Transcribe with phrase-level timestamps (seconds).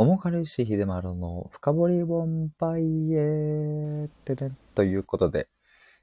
[0.00, 5.50] おもかるし秀丸の深掘りボンバイエってね、ということで、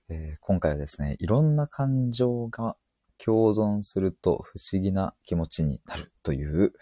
[0.08, 2.76] えー今回はですね、いろんな感情が
[3.18, 6.74] 共存すると不思議な気持ちになるという、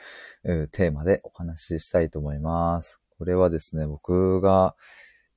[0.43, 2.99] えーテーマでお話ししたいと思います。
[3.18, 4.76] これはですね、僕が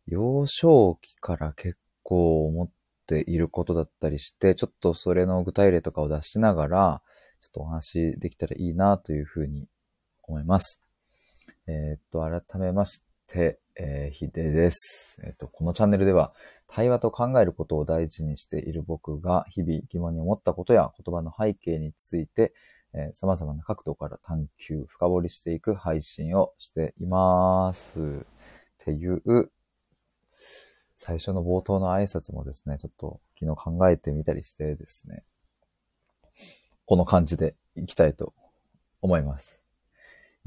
[0.08, 2.70] 幼少期から結構思っ
[3.06, 7.02] ていることだったりして、ちょっとそれの具体例とかを出しながら、
[7.40, 9.68] ちょっとお話できたらいいなというふうに
[10.24, 10.87] 思います。
[11.70, 15.20] えーっと、改めまして、えー、ひでです。
[15.22, 16.32] えーっと、このチャンネルでは、
[16.66, 22.54] 対話と考えることを大事にしている僕が、日々疑問に思ったことや言葉の背景について、
[22.94, 28.00] えー様々な角度から探求、深掘りしていく配信をしています。
[28.00, 28.04] っ
[28.78, 29.50] ていう、
[30.96, 35.22] 最初の冒頭の挨拶もですね、ちょっと昨日考えてみたりしてですね、
[36.86, 38.32] この感じでいきたいと
[39.02, 39.60] 思います。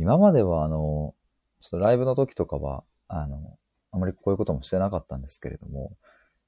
[0.02, 1.14] 今まではあの、
[1.62, 3.60] ちょっとライブの時とかは、あの、
[3.92, 5.96] あまりこういうこともしてなかったんですけれども、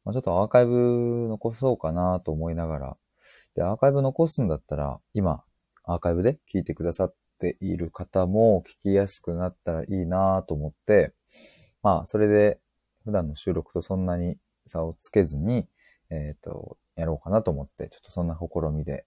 [0.05, 2.97] まあ、ちょっとアーカイブ残そうかなと思いながら、
[3.55, 5.43] で、アーカイブ残すんだったら、今、
[5.83, 11.13] アーカイブで聞いてくださっている方も聞きやすくなったらいいなと思って、
[11.83, 12.59] まあ、それで
[13.03, 15.67] 普段の収録とそんなに差をつけずに、
[16.09, 19.05] えっ、と、やろうかなと思って、ちょっとそんな試みで、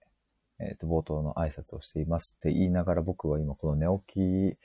[0.59, 4.57] えっ、と、冒頭の挨拶をしていますって言いながら僕は今この寝起き、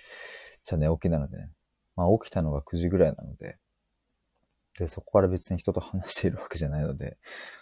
[0.64, 1.50] じゃ寝起きなのでね、
[1.96, 3.58] まあ起きたのが9時ぐらいなので、
[4.78, 7.18] で、そこから別に人と話しているわけじゃないので、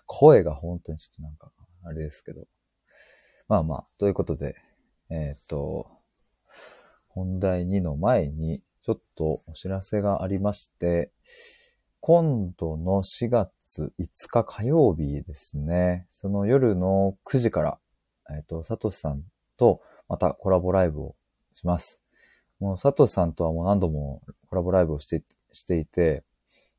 [0.06, 1.50] 声が本当にちょっとなんか、
[1.84, 2.46] あれですけど。
[3.48, 4.54] まあまあ、ということで、
[5.10, 5.90] えっ、と、
[7.08, 11.10] 本題2の前に、ちょっとお知らせがありまして、
[12.00, 17.78] 今度の4月5日火曜日ですね、その夜の9時から、
[18.36, 19.22] えっ、と、サトシさん
[19.56, 21.14] とまたコラボライブを
[21.52, 22.00] します。
[22.58, 26.22] もうサトシさんとはもう何度もコラボライブをしてしていて、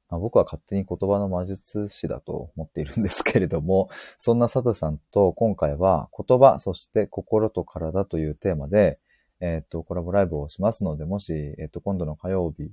[0.09, 8.99] まあ、僕は勝手に言葉の魔術師だと思っているんですけれども、そんなサトシさんと今回は言葉、そして心と体というテーマで、
[9.39, 12.71] えっ、と、コラボライブをしますので、もし、えっ、と、今度の火曜日、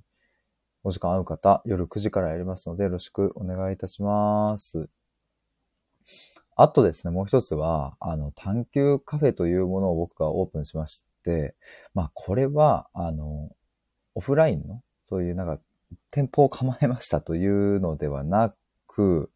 [0.84, 4.90] お時間合う方、夜9時からやりますので、よろしくお願いいたします。
[6.60, 11.54] あとですね、もう一つは、あの、探求カフェというものを僕がオープンしまして、
[11.94, 13.50] まあ、これは、あの、
[14.16, 15.60] オフラインの、そういうなんか、
[16.10, 18.52] 店舗を構えましたというのではな
[18.88, 19.30] く、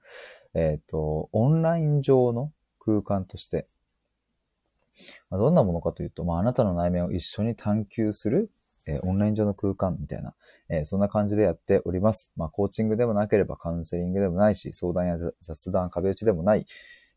[0.54, 3.68] えっ、と、オンライン上の空間として、
[5.30, 8.50] まあ、どんなものかというと、まあ、あなたの内面を一緒に探求する、
[8.84, 10.34] えーオンライン上の空間みたいな、
[10.68, 12.32] えーそんな感じでやっております。
[12.34, 16.66] まあ、コーチングでもなければカウンセリングでもないし、相談や雑談、壁打ちでもない。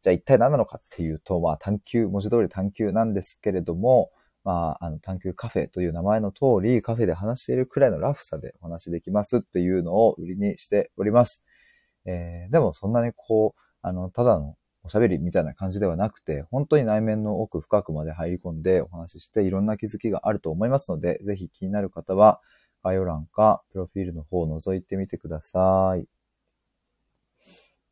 [0.05, 4.11] じゃあ一体何なのかっていうと、まあ、探求、文字通り探求なんですけれども、
[4.43, 11.43] まあ、あの、探求カフェという名前の通り、カフェで話しているくらいのラフさでお話できますっていうのを売りにしております。
[12.05, 22.41] えーでもそんなにこう、あの、ただのおしゃべりみたいな感じではなくて、本当に内面の奥深くまで入り込んでお話ししていろんな気づきがあると思いますので、ぜひ気になる方は
[22.83, 26.14] 概要欄かプロフィールの方を覗いてみてください。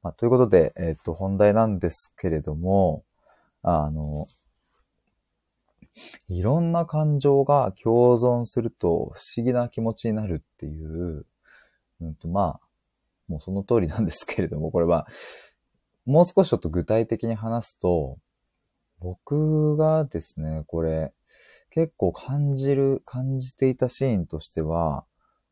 [0.04, 3.04] まあ、ということで、えっ、と、本題なんですけれども、
[3.62, 4.28] あの、
[6.28, 11.26] いろんな感情が共存すると不思議な気持ちになるっていう、
[12.02, 12.68] うんと、まあ、
[13.28, 15.08] もうその通りなんですけれども、これは、
[16.06, 18.18] もう少しちょっと具体的に話すと、
[19.00, 21.14] 僕がですね、これ、
[21.70, 25.06] 結構感じる、感じていたシーンとしては、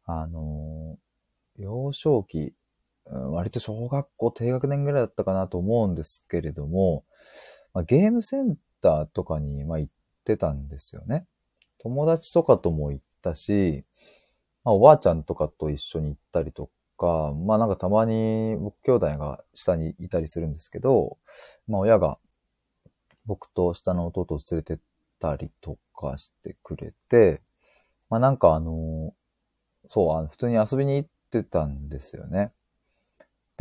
[0.05, 0.97] あの、
[1.57, 2.53] 幼少期、
[3.11, 7.03] 割と小学校低学年ぐらいだったかなと思うんですけれども、
[7.73, 9.93] まあ、ゲームセンターとかに、ま、行っ
[10.25, 11.25] てたんですよね。
[11.79, 13.83] 友達とかとも行ったし、
[14.63, 21.17] まあ、おばあちゃんとかと一緒に行ったりとか、まあなんかたまに僕兄弟が下にいたりするんですけど、
[21.67, 22.19] まあ親が
[23.25, 24.77] 僕と下の弟を連れてっ
[25.19, 27.41] たりとかしてくれて、
[28.09, 29.13] まあなんかあの、
[29.89, 32.51] そう、あの普通に遊びに行ってたんですよね。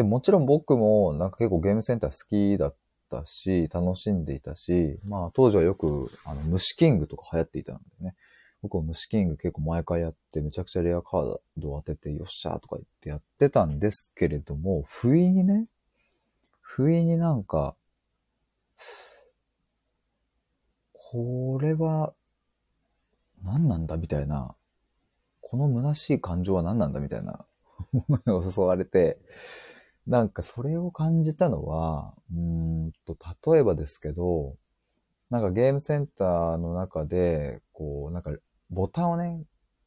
[0.00, 2.74] で、もちろん僕もなんか結構ゲームセンター好きだっ
[3.10, 8.14] たし、楽しんでいたし、まあ当時はよくあの虫キングとか流行っていたのでね。
[8.62, 15.66] 僕も虫キング結構毎回やって、めちゃくちゃレアカードを当てて、よっしゃーとか言ってやってたんですけれども、不意にね、
[16.60, 17.74] 不意になんか、
[20.92, 22.14] これは、
[23.42, 24.54] 何なんだみたいな、
[25.42, 27.44] この虚しい感情は何なんだみたいな、
[27.92, 29.18] 思いを襲われて、
[30.06, 33.16] なんかそれを感じたのは、うんと、
[33.52, 34.56] 例えばですけど、
[35.30, 38.32] なんかゲームセンターの中で、こう、なんか
[38.70, 39.42] ボタンをね、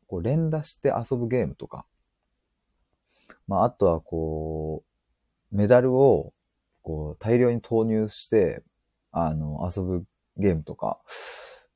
[0.07, 1.85] こう連打して遊ぶゲームとか、
[3.47, 4.83] まあ、あとはこ
[5.51, 6.33] う、メダルを
[6.81, 8.63] こう大量に投入して、
[9.11, 10.05] あの、遊ぶ
[10.37, 10.99] ゲームとか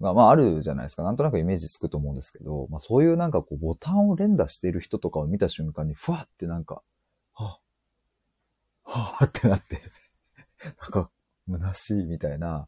[0.01, 1.03] が、まああるじゃないですか。
[1.03, 6.81] なんとなくイメージつくと思うんですけど、まあそういうなんかこうボタンを連打している人とかを見た瞬間に、ふわってなんか、
[8.87, 9.81] はぁってなって
[10.81, 11.11] なんか、
[11.49, 12.67] 虚しいみたいな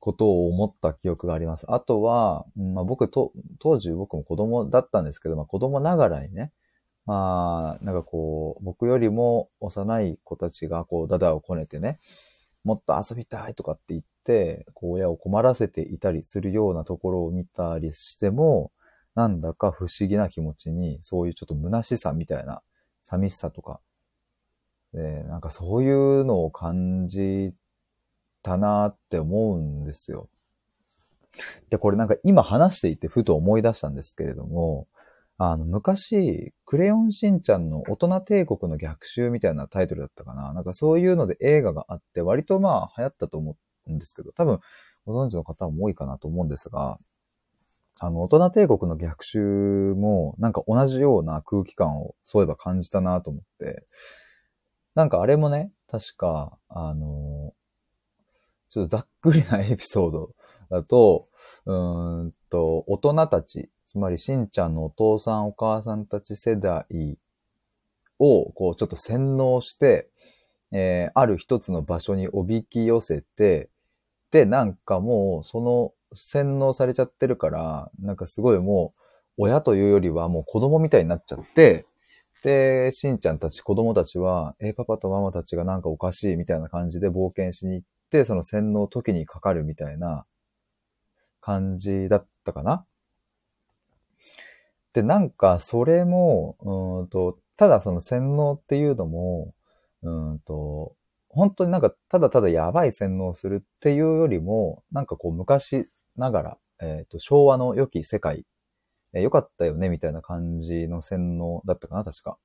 [0.00, 1.66] ことを思った記憶があります。
[1.68, 6.52] あとは、まあ僕と、当時僕も子供だったんですけど、まあ子供ながらにね、
[7.06, 12.00] まあ、なんかこう、僕よりも幼い子たちがこう、ダダをこねてね、
[12.64, 18.72] もっと遊びたいとかって言って、こう、親を困らせていたりするようなところを見たりしても、
[19.14, 22.60] なんだか不思議な気持ちに、そういうちょっと虚しさみたいな、
[23.04, 23.80] 寂しさとか、
[24.92, 27.52] で、なんかそういうのを感じ
[28.42, 30.28] たなって思うんですよ。
[31.70, 34.86] で、これなんか今話していてふと思い出したんですけれども、
[35.38, 40.54] あの、昔、クレヨンしんちゃんの大人帝国の逆襲みたいなタイトルだったかな。
[40.54, 43.56] なんかそういうので映画があって、割とまあ流行ったと思
[43.86, 44.60] うんですけど、多分
[45.04, 46.98] ご存知の方も多いかなと思うんですが、
[47.98, 53.86] あの、大人帝国の逆襲もなんか同じような空気感をそういえば感じたなと思って、
[54.96, 57.52] なんかあれもね、確か、あの、
[58.70, 60.30] ちょっとざっくりなエピソード
[60.70, 61.28] だと、
[61.66, 67.18] うーんと、大人たち、つまりしんちゃんのお父さんお母さんたち世代
[68.18, 70.08] を、こう、ちょっと洗脳して、
[70.72, 73.68] えー、ある一つの場所におびき寄せて、
[74.30, 79.02] で、なんかもう、その、洗脳されちゃってるから、なんかすごいもう、
[79.42, 81.84] 親というよりはもう子供みたいになっちゃって、
[82.42, 90.24] で、しんちゃんたち、子供たちは、え、パパとママたちがなんかおかしいみたいな感じで冒険しに行って、その洗脳時にかかるみたいな
[91.40, 92.84] 感じだったかな。
[94.92, 99.54] で、なんか、それも、うんと、ただその洗脳っていうのも、
[100.02, 100.94] うんと、
[101.28, 108.44] 本当になんか、ただただやばい洗脳するっていうよりも、なんかこう、昔ながら、えっ、ー、と、昭和の良き世界、
[109.16, 112.38] えー、良かったよね、みたいな感じの洗脳だったかな、確か。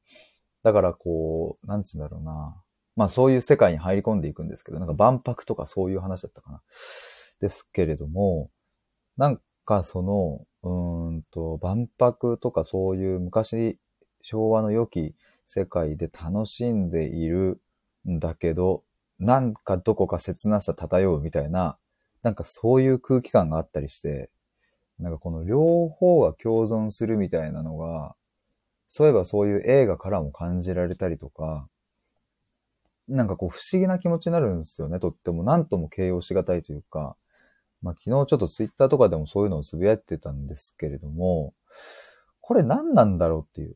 [0.63, 2.55] だからこう、なんつうんだろうな。
[2.95, 6.61] まあそういう世界に入り込んでいくんですけど、なんか万博とかそういう話だったかな。
[7.39, 8.49] ですけれども、
[9.17, 13.79] なんかその、うんと、万博とかそういう昔、
[14.21, 15.15] 昭和の良き
[15.47, 17.59] 世界で楽しんでいる
[18.07, 18.83] んだけど、
[19.19, 21.77] なんかどこか切なさ漂うみたいな、
[22.23, 24.29] なんかそういう空気感があったりして、
[25.01, 28.15] なんかこの両方が共存するみたいなのが、
[28.87, 31.67] そういえばそういう映画からも感じられたりとか、
[33.07, 34.99] なんかこう不思議な気持ちになるんですよね。
[34.99, 37.15] とっても何とも形容しがたいというか、
[37.81, 41.53] まあ、昨日ちょっとツイッターとかでもそういうのをつぶやいてたんですけれども、
[42.39, 43.75] これ何なんだろうっていう。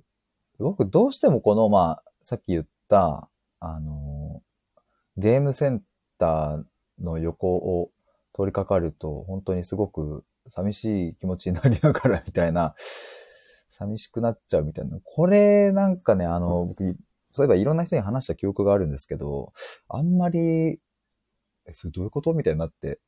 [0.59, 3.29] 僕どうしてもこの、まあ、さっき言った、
[3.59, 4.43] あの、
[5.17, 5.81] ゲームセン
[6.19, 6.63] ター
[7.03, 7.89] の横を
[8.35, 12.75] 通りかかると、本当にすごく寂しい気持ちになりながらみたいな、
[13.69, 14.99] 寂しくなっちゃうみたいな。
[15.03, 16.95] これなんかね、あの、僕、
[17.31, 19.51] そういえばいろんな人に話した記憶があるんですけど、
[19.89, 20.79] あんまり、
[21.65, 22.99] え、それどういうことみたいになって、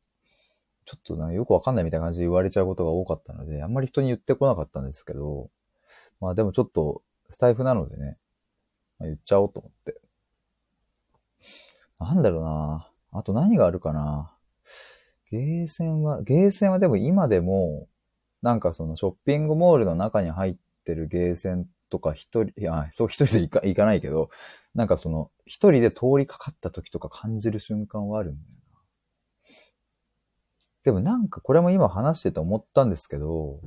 [0.85, 5.49] ちょっとな、よくわかんないみたいな感じで言われちゃうことが多かったので、あんまり人に言ってこなかったんですけど、
[6.19, 8.17] まあでもちょっと、スタイフなのでね、
[8.99, 9.99] まあ、言っちゃおうと思って。
[11.99, 14.36] なんだろうなあと何があるかな
[15.31, 17.87] ゲーセンは、ゲーセンはでも今でも、
[18.41, 20.55] なんかそのショッピングモールの中に入っ
[20.85, 24.29] てるゲーセンとか一人、いや、そう一人で行か行かないけど、
[24.75, 28.79] なんかその一人で通りかかった時とか感じる瞬間はあるんだよな。
[30.83, 33.59] でもなんかこれも今話してて思ったんですけど、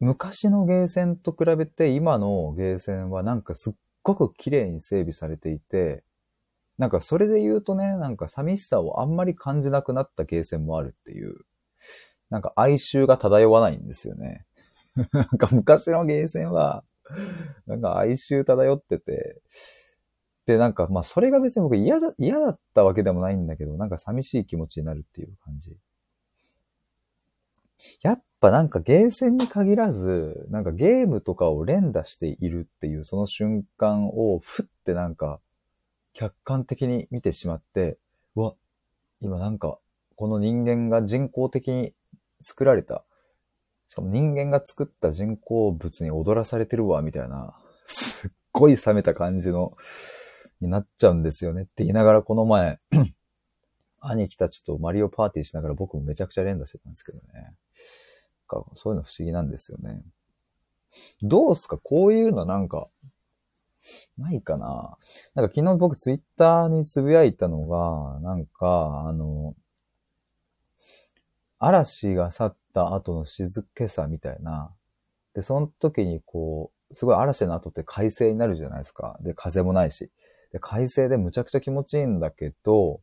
[0.00, 3.72] 昔のゲーセンと比べて今のゲーセンはなんかすっ
[4.02, 6.04] ごく綺麗に整備されていて、
[6.78, 11.34] なんかそれで言うとね、なんか寂しさをあんまり感じなくなったゲーセンもあるっていう、
[12.30, 14.44] なんか哀愁が漂わないんですよね。
[15.12, 16.84] なんか昔のゲーセンは、
[17.66, 19.40] なんか哀愁漂ってて、
[20.46, 25.76] で、なんか、まあ、それが別に僕嫌だ、嫌だったわけでもないんだけど、なんか寂しい気持ちになるっていう感じ。
[28.02, 35.40] やっぱなんかゲーセンに限らず、なんかゲームとかを連打しているっていうその瞬間をふってなんか
[36.16, 37.98] 客観的に見てしまって、
[38.36, 38.54] うわ、
[39.20, 39.78] 今なんか
[40.16, 41.92] この人間が人工的に
[42.40, 43.04] 作られた、
[43.88, 47.54] しかも人間が作った人工物に踊らされてるわ、みたいな、
[47.86, 49.76] すっごい冷めた感じの
[50.62, 52.80] になっちゃうんですよねって言いながらこの前
[54.00, 57.54] 兄貴たちとマリオパーティーしながら僕もめちゃくちゃ連打してたんですけどね。
[58.76, 60.02] そういうの不思議なんですよね。
[61.20, 61.76] どうすか？
[61.76, 62.88] こういうのなんか、
[64.18, 64.98] ないかな
[65.34, 69.54] なんか昨日僕ツイッターにつぶやいたのが、なんか、あの、
[71.58, 74.74] 嵐が去った後の静けさみたいな。
[75.34, 79.18] で、その時にこう、すごい嵐の後って快晴になるじゃないですか。
[79.20, 80.10] で、風もないし。
[80.52, 83.00] で、快晴でむちゃくちゃ気持ちいいんだけど、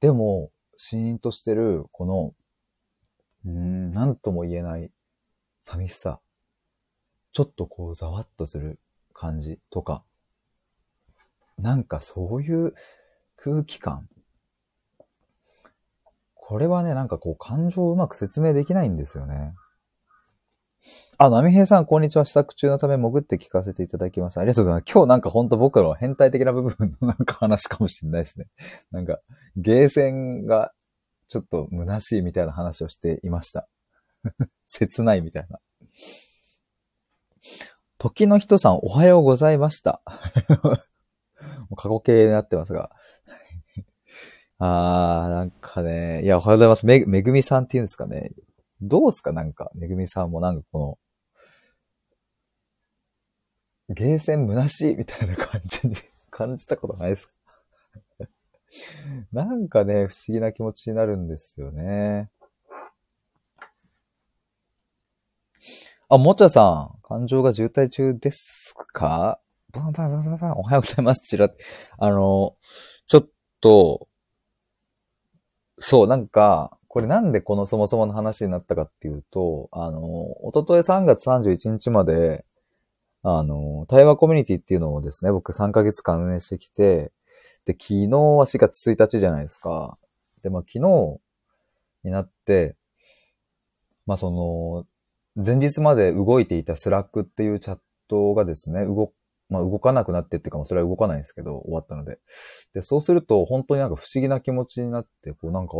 [0.00, 2.34] でも、シーンとしてる、この、
[3.44, 4.90] うーん、なんとも言えない
[5.62, 6.20] 寂しさ。
[7.32, 8.78] ちょっとこう、ざわっとする
[9.12, 10.04] 感じとか。
[11.58, 12.74] なんかそういう
[13.36, 14.08] 空気感。
[16.34, 19.54] これはね、なんかこう、感情をうまく説明できないんですよね。
[21.18, 22.24] あ、波平さん、こんにちは。
[22.24, 24.38] 支度中のため潜って聞かせていただきます。
[24.38, 24.92] ありがとうございます。
[24.92, 28.46] 今日なんかほんと僕の変態的な部分の なんか話かもしれないですね。
[28.92, 29.18] なんか、
[29.56, 30.72] ゲーセンが
[31.28, 33.68] ちょっと虚しいみたいな話をしていました。
[34.66, 35.58] 切ないみたいな。
[37.98, 40.00] 時の人さん、おはようございました。
[41.76, 42.90] 過去形になってますが。
[44.58, 46.86] あー、なんかね、いや、おはようございます。
[46.86, 48.32] め、めぐみさんって言うんですかね。
[48.80, 49.32] どうすか？
[49.32, 50.98] なんか、めぐみさんもなんかこ
[53.88, 55.94] の、ゲーセン虚しいみたいな感じに
[56.30, 57.32] 感じたことないですか？
[59.32, 62.30] なんかね、不思議な気持ちになるんですよね。
[66.10, 69.40] あ、もちゃさん、感情が渋滞中ですか？
[69.72, 71.20] バンバンバンバンバン、おはようございます。
[71.28, 71.50] ちら、
[71.98, 72.56] あの、
[73.06, 73.28] ちょっ
[73.60, 74.08] と、
[75.78, 80.02] そう、なんか、これなんでこのそもそもの話になったかっていうと、あの、
[80.46, 82.46] おととい3月31日まで、
[83.22, 87.12] あの、対話コミュニティっていうのをですね、僕3ヶ月間運営してきて、
[87.66, 89.98] で、昨日は4月1日じゃないですか。
[90.42, 91.20] で、まあ昨日
[92.04, 92.74] になって、
[94.06, 94.86] まあその、
[95.44, 99.12] 前日まで動いていた Slack っていうチャットがですね、動、
[99.48, 102.18] まあ動かなくなってっていうか、それは動かないんですけど、終わったので。
[102.74, 105.74] で、そうすると本当になんか不思議な気持ちになって、こうなんか、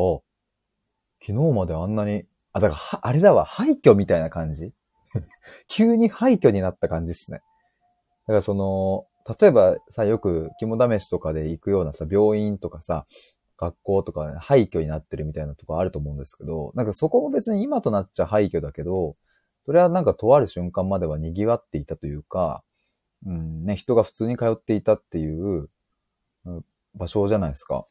[1.20, 4.72] 昨日まであんなに、あ、だから、あれだわ、廃墟みたいな感じ？
[5.68, 7.40] 急に廃墟になった感じっすね。
[8.26, 9.06] だからその、
[9.40, 13.06] 例えばさ、よく肝試しとかで行くようなさ、病院とかさ、
[13.58, 19.16] 学校とか廃墟になってるみたいなとこあると思うんですけど、なんかそこも別に今となっちゃ廃墟だけど、
[19.66, 22.62] それはなんかとある瞬間までは賑わっていたというか、
[23.26, 25.68] うんね、人が普通に通っていたっていう
[26.94, 27.87] 場所じゃないですか。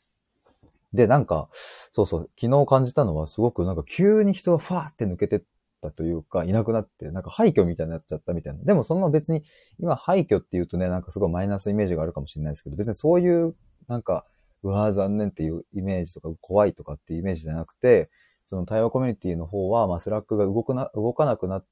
[0.94, 1.50] で、なんか、
[1.92, 5.44] そうそう、昨日感じたのはすごくなんか急に人がファーって抜けてっ
[5.82, 8.64] たというか、いなくなって、なんか廃墟みたいになっちゃったみたいな。
[8.64, 9.44] でもその別に、
[9.80, 13.56] 今廃墟って言うとね、なんかすごいマイナスイメージがあるかもしれないですけど、別にそういう、
[13.88, 14.26] なんか、
[14.64, 18.10] うわー残念っていうイメージとか、怖いとかっていうイメージじゃなくて、
[18.48, 21.66] その対話コミュニティの方は、まあ、 Slack が動くな、動かなくなっ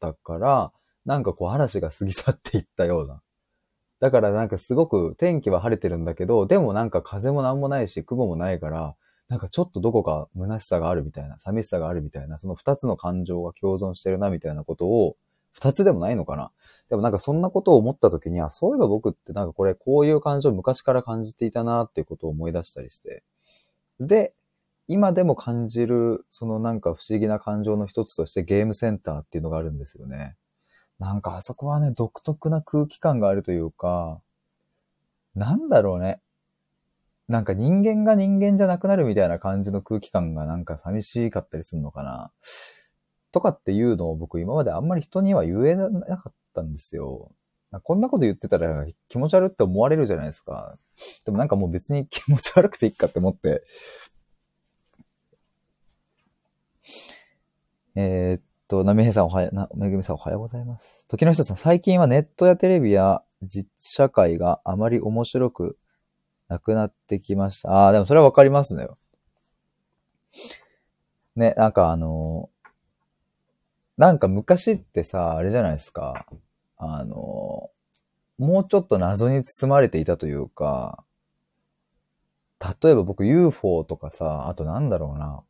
[0.00, 0.72] たから、
[1.04, 3.22] なんかこう嵐が過ぎ去っていったような。
[4.00, 8.96] だからなんかすごく天気は晴れてるんだけど、でもなんか風もなんもないし、雲もないから、
[9.28, 15.16] なんかちょっとどこか虚しさがあるみたいな、寂しさがあるみたいな、その二つの感情が共存してるなみたいなことを、
[15.52, 16.52] 二つでもないのかな
[16.88, 23.22] でもなんかそんなことを思った時には、そういえば僕ってなんかこれこういう感情昔から感じていたなっていうことを思い出したりして。
[24.00, 24.34] で、
[24.88, 30.36] 今でも感じる、そのなんか不思議な感情の一つとしてゲームセンターっていうのがあるんですよね。
[31.00, 34.20] なんかあそこはね、独特な空気感があるというか、
[35.34, 36.20] なんだろうね。
[37.26, 42.32] なんか人間が人間じゃなくなるみたいな感じの空気感がなんか寂しかったりするのかな。
[43.32, 45.88] とかっていうのを僕今まであんまり人には言えな
[46.18, 47.32] かったんですよ。
[47.82, 50.76] こんなこと言ってたら気持ち悪って思われるじゃないですか。
[51.24, 53.62] でもなんかもう別に 気持ち悪くていいかって思って。
[57.94, 61.04] えー、っと、なめへさんおはよう、な、めぐみさんおはようございます。
[61.08, 65.78] 時の人さん、最近はネットやテレビや実社会があまり面白く
[66.48, 67.70] なくなってきました。
[67.70, 68.86] ああ、でもそれはわかりますね。
[71.34, 72.48] ね、なんかあの、
[73.96, 76.24] なんか昔ってさ、あれじゃないですか。
[76.76, 77.70] あの、
[78.38, 81.04] もうちょっと謎に包まれていたというか、
[82.82, 85.42] 例えば僕 UFO とかさ、あとなんだろうな。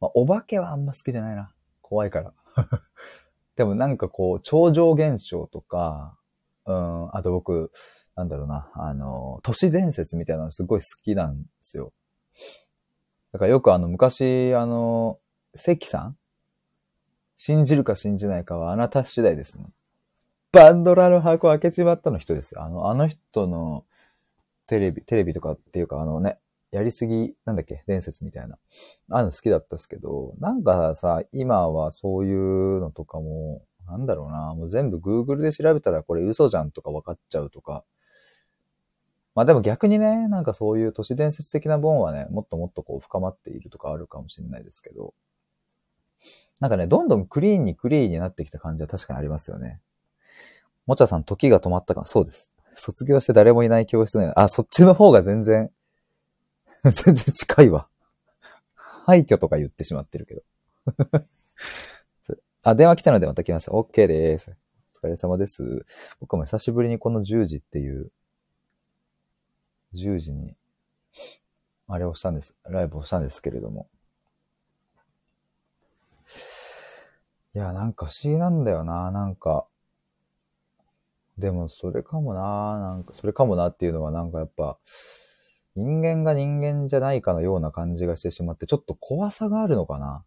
[0.00, 1.52] まあ、お化けはあんま好きじゃないな。
[1.84, 2.32] 怖いから。
[3.56, 6.18] でもなんかこう、超常現象とか、
[6.66, 7.70] うん、あと僕、
[8.16, 11.92] なんだろうな、あの、都市伝説みたいなのすごい好きなんですよ。
[13.32, 15.18] だからよくあの、昔、あの、
[15.54, 16.16] 関さん？
[17.36, 19.66] 信じるか信じないかはあなた次第ですね。
[20.52, 22.62] バンドラの箱開けちまったの人ですよ。
[22.62, 23.84] あの、あの人の
[24.66, 26.38] テレビ、テレビとかっていうかあのね、
[26.74, 28.58] やりすぎ、なんだっけ、伝説みたいな。
[29.10, 37.84] あの好きだったっすけど、なんかさ、今はそういうのとかも、なんだろうな、もう全部 Google で調べたらこれ嘘じゃんとか分かっちゃうとか。
[39.36, 45.14] まあでも逆にね、なんかそういう都市伝説的な本はね、もっともっとこう深まっているとかあるかもしれないですけど、
[46.58, 49.80] なんかね、どんどんクリーンにクリーンになってきた感じは確かにありますよね。
[50.86, 52.50] もちゃさん、時が止まったかそうです。
[52.74, 55.70] 卒業して誰もいない教室のあ、そっちの方が全然、
[56.90, 57.88] 全然近いわ。
[59.06, 60.42] 廃墟とか言ってしまってるけど。
[62.62, 63.70] あ、電話来たのでまた来ます。
[63.70, 64.54] OK です。
[65.02, 65.86] お疲れ様です。
[66.20, 68.12] 僕も久しぶりにこの10時っていう、
[69.94, 70.56] 10時に、
[71.86, 72.54] あれをしたんです。
[72.64, 73.88] ライブをしたんですけれども。
[77.54, 79.10] いや、なんか不思議なんだよな。
[79.10, 79.66] なんか、
[81.38, 82.78] でもそれかもな。
[82.78, 84.78] なんか、それかもなっていうのはなんかやっぱ、
[85.76, 90.24] 人間が人間じゃないかのような感じがしてしまって、ちょっと怖さがあるのかな？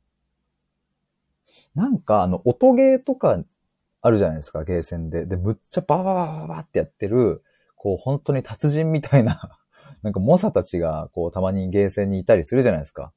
[1.76, 3.44] なんか、あの、音ゲーとか
[4.02, 5.26] あるじゃないですか、ゲーセンで。
[5.26, 7.44] で、むっちゃバーババババってやってる、
[7.76, 9.60] こう、本当に達人みたいな
[10.04, 13.14] なんか、猛者たちが、こう、たまにゲーセンにいたりするじゃないですか。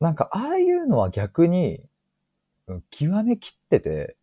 [0.00, 1.84] なんか、ああいうのは逆に、
[2.90, 4.16] 極めきってて、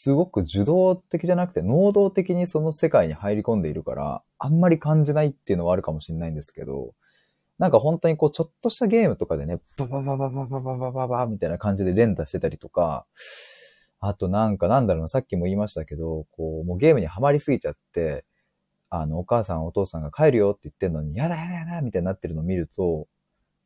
[0.00, 6.94] すごく受動的じゃなくて、能動的にその世界に入り込んでいるから、あんまり感じないっていうのはあるかもしれないんですけど、
[7.58, 13.06] なんか本当にこう、ちょっとしたゲームとかでね、ババババババババババみたいな感じで連打してたりとか、
[13.98, 18.24] あとなんかなんだろうな、さっきも言いましたけど、こう、もうゲームにはまりすぎちゃって、
[18.90, 23.08] あの、お母さんお父さんが帰るよって言ってんのに、やだやだやだみたいになってるのを見ると、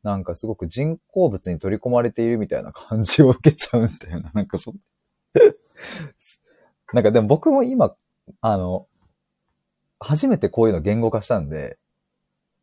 [0.01, 4.31] なんかすごく人工物に取り込まれているみたいな感じを受けちゃうんだよな。
[4.33, 4.73] なんかそ、
[6.93, 7.95] なんかでも僕も今、
[8.41, 8.87] あの、
[9.99, 11.77] 初めてこういうの言語化したんで、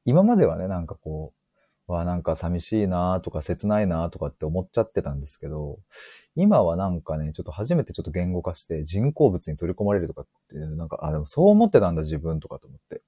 [0.05, 1.33] 今まではね、なんかこ
[1.89, 5.79] う、わ、なんか寂しいなとか切ないなとかって思っちゃってたんですけど、
[6.37, 13.03] 今はなんかね、ちょっと初めてちょっと言語化して人工物に取り込まれるとかって、なんか、あ、でもそう思ってたんだ自分とかと思って。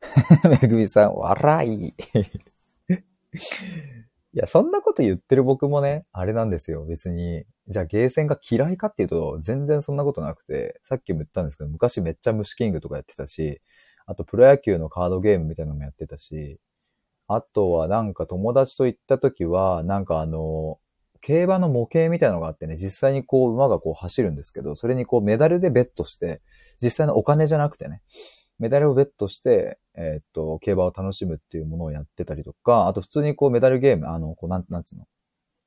[0.62, 1.94] めぐみさん、笑い。
[4.32, 6.84] いや、そんなこと言ってる僕もね、あれなんですよ。
[6.84, 13.60] 別に、じゃあゲーセンが嫌いかっていうと、全然そんなことなくて、さっきも言ったんですけど、昔めっちゃ虫キングとかやってたし、
[14.06, 16.60] あとプロ野球のカードゲームみたいなのもやってたし、
[17.26, 20.78] あとはなんか友達と行った時は、なんかあの、
[21.20, 26.40] 競馬の模型みたいなのがあってね、実際にこう馬がこう走るんですけど、それにこうメダルでベットして、
[26.80, 28.02] 実際のお金じゃなくてね、
[28.60, 35.06] メダルをベットして、えー、っと、競馬を楽しむっていうものをやってたりとか、あと普通にこうメダルゲーム、あの、こうなん、なんつうの？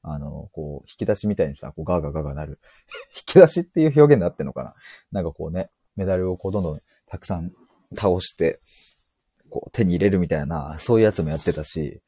[0.04, 2.60] あの、こう、引き出しみたいにさ、こうガーガーガーガーなる。
[3.16, 4.74] 引き出しっていう表現であってんのかな？
[5.12, 7.52] なんかこうね、メダルをこうどんどんたくさん
[7.96, 8.60] 倒して、
[9.50, 12.02] こう手に入れるみたいな、そういうやつもやってたし、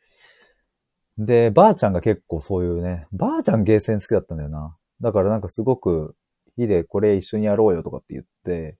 [1.18, 4.76] で、ばあちゃんが結構そういうね、ばあちゃんゲーセン好きだったんだよな。
[5.02, 6.16] だからなんかすごく、
[6.58, 8.78] いいでこれ一緒にやろうよとかって言って、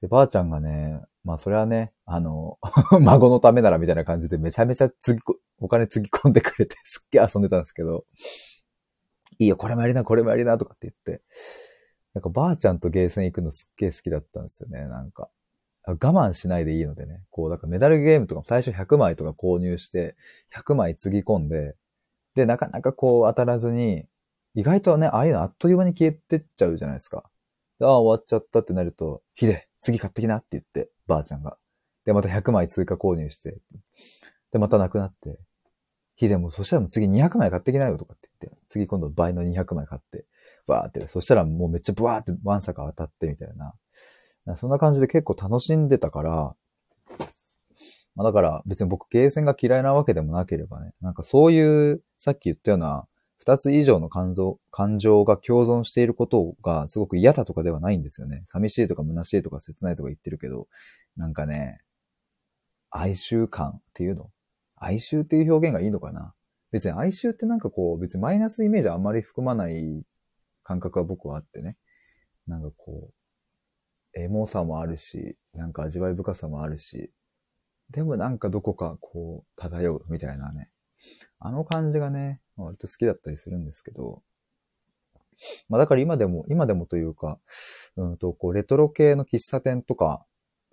[0.00, 2.58] で、ばあちゃんがね、まあそれはね、あの、
[3.02, 5.20] 孫のためならみたいな感じでめちゃめちゃつぎ、
[5.58, 8.06] お金つぎ込んでくれてすっげえ遊んでたんですけど、
[9.38, 11.22] いいよ、これもやりな、これもやりなとかって言って、
[12.14, 15.28] なんかばあちゃんとゲーセン行くのすっげえ好きだったんですよね、なんか。
[15.84, 17.22] 我慢しないでいいのでね。
[17.28, 20.16] こう、だからメダルゲームとかも最初100枚とか購入して、
[20.54, 21.76] 100枚つぎ込んで、
[22.36, 24.06] で、なかなかこう当たらずに、
[24.54, 27.30] 意外とね、ああいうのあっという間に消えてっちゃうじゃないですか。
[27.80, 31.56] ああ、終わっちゃったってなると、ひで、次買ってきなって言って、ばあちゃんが。
[32.04, 33.58] で、また100枚追加購入して、
[34.52, 35.38] で、またなくなって、
[36.16, 40.26] ひでも、そしたらもう次200枚買ってきなよとかって言って、次今度倍の200枚買って、
[40.66, 43.74] バーって、そしたらもうめっちゃブワーってワンサカ当たってみたいな。
[44.56, 46.54] そんな感じで結構楽しんでたから、
[48.14, 53.06] まあ、だから別に僕ゲーセンが嫌いなわけでもなければね、なんかそういうさっき言ったような
[53.38, 58.44] 二つ以上の感情感情が共存していることがすごく嫌だとかではないんですよね。
[58.46, 60.68] 寂しいとか虚しいとか切ないとか言ってるけど、
[61.16, 61.80] なんかね、
[62.90, 64.30] 哀愁感っていうの？
[64.76, 66.34] 哀愁っていう表現がいいのかな？
[66.70, 70.02] 別に哀愁ってなんかこう、別にマイナスイメージあんまり含まない
[70.62, 71.76] 感覚は僕はあってね。
[72.46, 73.10] なんかこ
[74.14, 77.10] う、エモさもあるし、なんか味わい深さもあるし、
[77.90, 80.70] でもなんかどこかこう漂うみたいなね。
[81.40, 84.22] あの感じがね、割と好きだったりするんですけど、
[85.68, 87.38] まあだから今でも、今でもというか、
[87.96, 90.24] うんと、こうレトロ系の喫茶店とか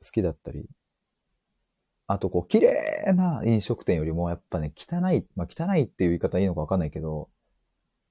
[0.03, 0.67] 好きだったり、
[2.07, 7.29] あとこう綺麗な飲食店よりもやっぱね、汚い、まあ汚いっていう言い方いいのかわかんないけど、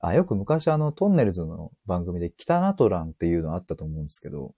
[0.01, 4.55] あ、よく昔あのトンネルズの番組で汚トランっていうのあったと思うんですけど、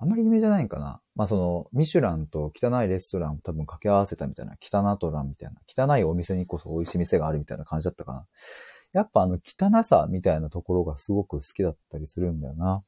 [0.00, 1.00] あんまり有名じゃないんかな。
[1.14, 8.26] まあその、ミシュランと汚いレストランを多分掛け合わせたみたいな、汚トランみたいな、汚いお店にこそ美味しい店があるみたいな感じだったかな。
[8.92, 12.82] やっぱあの汚さみたいなところがすごく好きだったりするんだよな。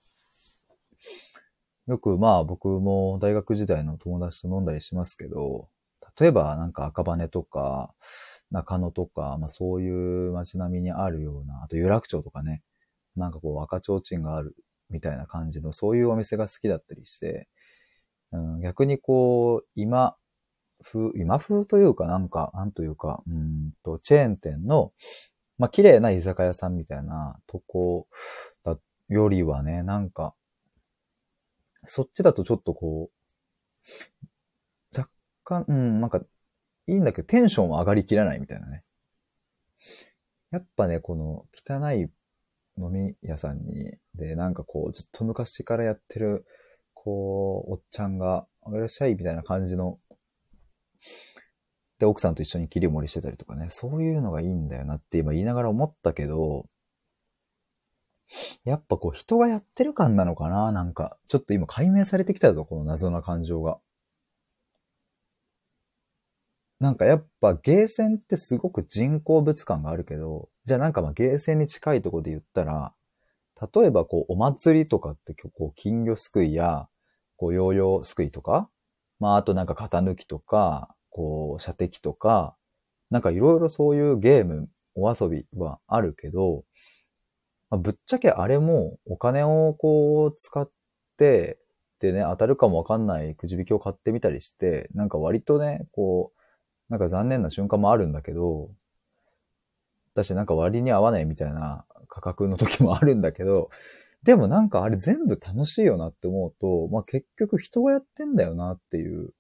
[1.86, 5.68] よくまあ僕も大学時代の友達と飲んだりしますけど、
[6.18, 7.92] 例えばなんか赤羽とか
[8.50, 12.62] 中野とか、まあそういう街並みにあるような、あと有楽町とかね、
[13.16, 14.54] なんかこう赤ちょうちんがある
[14.90, 17.48] みたいな感じのそういうお店が好きだったりして、
[18.33, 20.16] うん、逆にこう、今
[20.83, 24.92] 風、今風というかなんか、なんというか、うんと、チェーン店の、
[25.59, 28.09] まあ綺麗な居酒屋さんみたいなとこ
[28.64, 30.35] だよりはね、なんか、
[31.85, 33.11] そっちだとちょっとこ
[34.94, 35.11] う、若
[35.44, 36.20] 干、うん、なんか、
[36.87, 38.83] いいんだけど、テンションは上がりきらないみたいなね。
[40.50, 42.11] やっぱね、この汚い
[42.80, 46.46] 飲み屋さんに、で、なんかこう、ずっと昔からやってる、
[46.94, 49.98] こう、おっちゃんが、いらっしゃいみたいな感じの、
[51.98, 56.66] で、奥さんと一緒に切り盛りしてたりとかね、そういうのがいいんだよなって今言いながら思ったけど、
[58.64, 63.78] やっぱこう人がやってる感なのかななんか、ちょっと今解明されてきたぞ、この謎な感情が。
[66.80, 72.94] なんかやっぱゲーセンってすごく人工物感があるけど、じゃあなんかまあゲーセンに近いとこで言ったら、
[73.74, 76.88] 例えばこうお祭りとかってこう金魚すくいや、
[77.36, 78.70] こうヨーヨーすくいとか、
[79.18, 82.56] まああとなんか型抜きとか、こう射的とか、
[83.10, 86.64] なんかいろいろそういうゲーム、お遊びはあるけど、
[87.70, 90.70] まあ、ぶっちゃけあれもお金をこう使っ
[91.18, 91.58] て、
[92.00, 96.39] でね、当たるかもわかんないくじ引きを買ってみたりして、なんか割とね、こう、
[96.90, 98.68] なんか残念な瞬間もあるんだけど、
[100.12, 103.70] 私なんか割に合わないみたいな価格の時もあるんだけど、
[104.24, 109.31] でもなんかあれ全部楽しいよなって思うと、まあ結局人がやってんだよなっていう、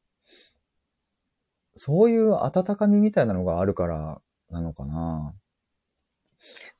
[1.76, 5.34] そういう温かみみたいなのがあるからなのかな。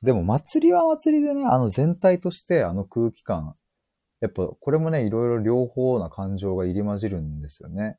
[0.01, 3.55] でも祭りは祭りでね、あの全体としてあの空気感、
[4.21, 7.97] やっぱこれもね、いろいろ両方な感情が入り混じるんですよね。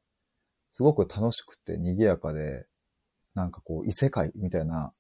[0.73, 2.67] すごく楽しくて賑やかで、
[3.35, 4.93] なんかこう異世界みたいな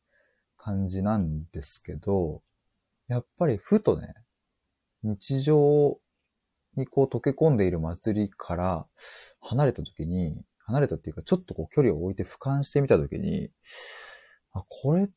[0.56, 2.42] 感じなんですけど、
[3.08, 4.14] やっぱりふとね、
[5.02, 5.98] 日常
[6.76, 8.86] にこう溶け込んでいる祭りから
[9.40, 13.50] 離れた時に、離れたっていうかちょっとこう距離を置いて俯瞰してみた時に、
[14.52, 15.08] あ、これっ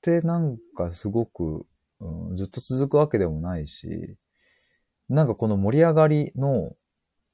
[0.00, 1.66] てなんかすごく、
[2.00, 4.16] うん、ずっと続くわけでもないし、
[5.08, 6.74] なんかこの盛り上がりの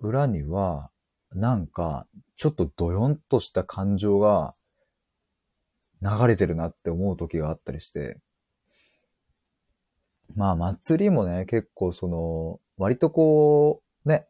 [0.00, 0.90] 裏には、
[1.34, 4.54] なんか、ちょっとドヨンとした感情が
[6.02, 8.18] 流れてるなって思う時があったりして。
[10.34, 14.26] まあ、祭りもね、結構その、割とこう、ね、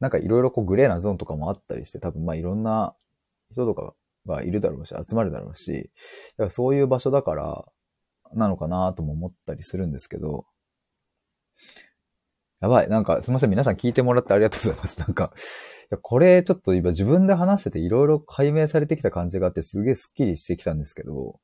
[0.00, 2.94] なんかいろいろこうグレーなゾーンとかもあったりして、多分まあいろんな
[3.52, 3.94] 人とか
[4.26, 5.90] がいるだろうし、集まるだろうし、
[6.36, 7.64] だからそういう場所だから、
[8.34, 10.46] なのかなとも思ったりするんですけど、
[12.62, 12.88] やばい。
[12.88, 13.50] なんか、すみません。
[13.50, 14.98] 皆さん聞いてもらってありがとうございます。
[15.00, 21.40] なんか、いや、これちょっと今自分で話してていろいろ解明されてきた感じがあってすげえスッキリしてきたんですけど、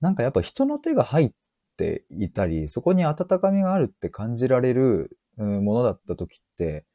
[0.00, 1.32] なんかやっぱ人の手が入っ
[1.76, 6.86] ていたり、そこに温かみがあるって感じられるものだった時って、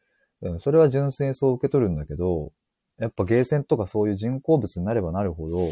[0.57, 2.51] それは純粋にそう受け取るんだけど、
[2.97, 5.69] やっぱゲーセンとかそういう人工物になればなるほど、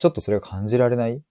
[0.00, 1.22] ちょっとそれが感じられない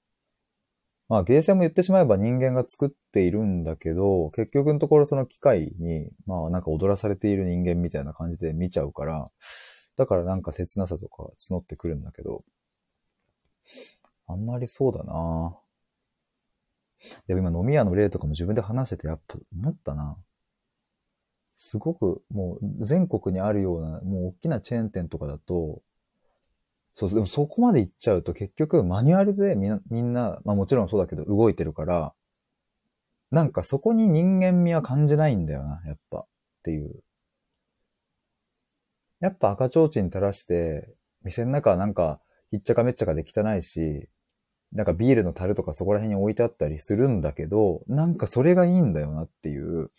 [1.07, 9.29] まあ、ゲーセンも言ってしまえば人間が作っているんだけど、結局のところその機械に、まあなんか踊らされている人間みたいな感じで見ちゃうから、
[9.97, 12.43] だからなんか切なさとか募ってくるんだけど、
[14.27, 15.55] あんまりそうだな。
[17.27, 20.17] でも今飲み屋の例とかも自分で話しててやっぱ思ったな。
[21.57, 25.81] すごくもう全国にあるような、もう大きなチェーン店とかだと、
[26.95, 32.13] そう、でもそこまで行っちゃうと結局マニュアルでみんな、みんな、まあもちろんそうだけど動いてるから、
[33.31, 36.19] なんかそこに人間味は感じないんだよな、やっぱ。
[36.19, 36.25] っ
[36.63, 37.03] ていう。
[39.19, 40.87] やっぱ赤ちょうちん垂らして、
[41.23, 44.07] 店の中はなんか、ひっちゃかめっちゃかで汚いし、
[44.71, 49.91] なんかビールの樽とかそこら辺に置いてあったりするんだけど、なんかそれがいいんだよなっていう、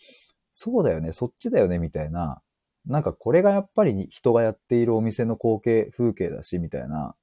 [0.53, 2.41] そうだよね、そっちだよね、みたいな、
[2.87, 7.15] なんかこれがやっぱり人がやっているお店の光景、風景だし、みたいな。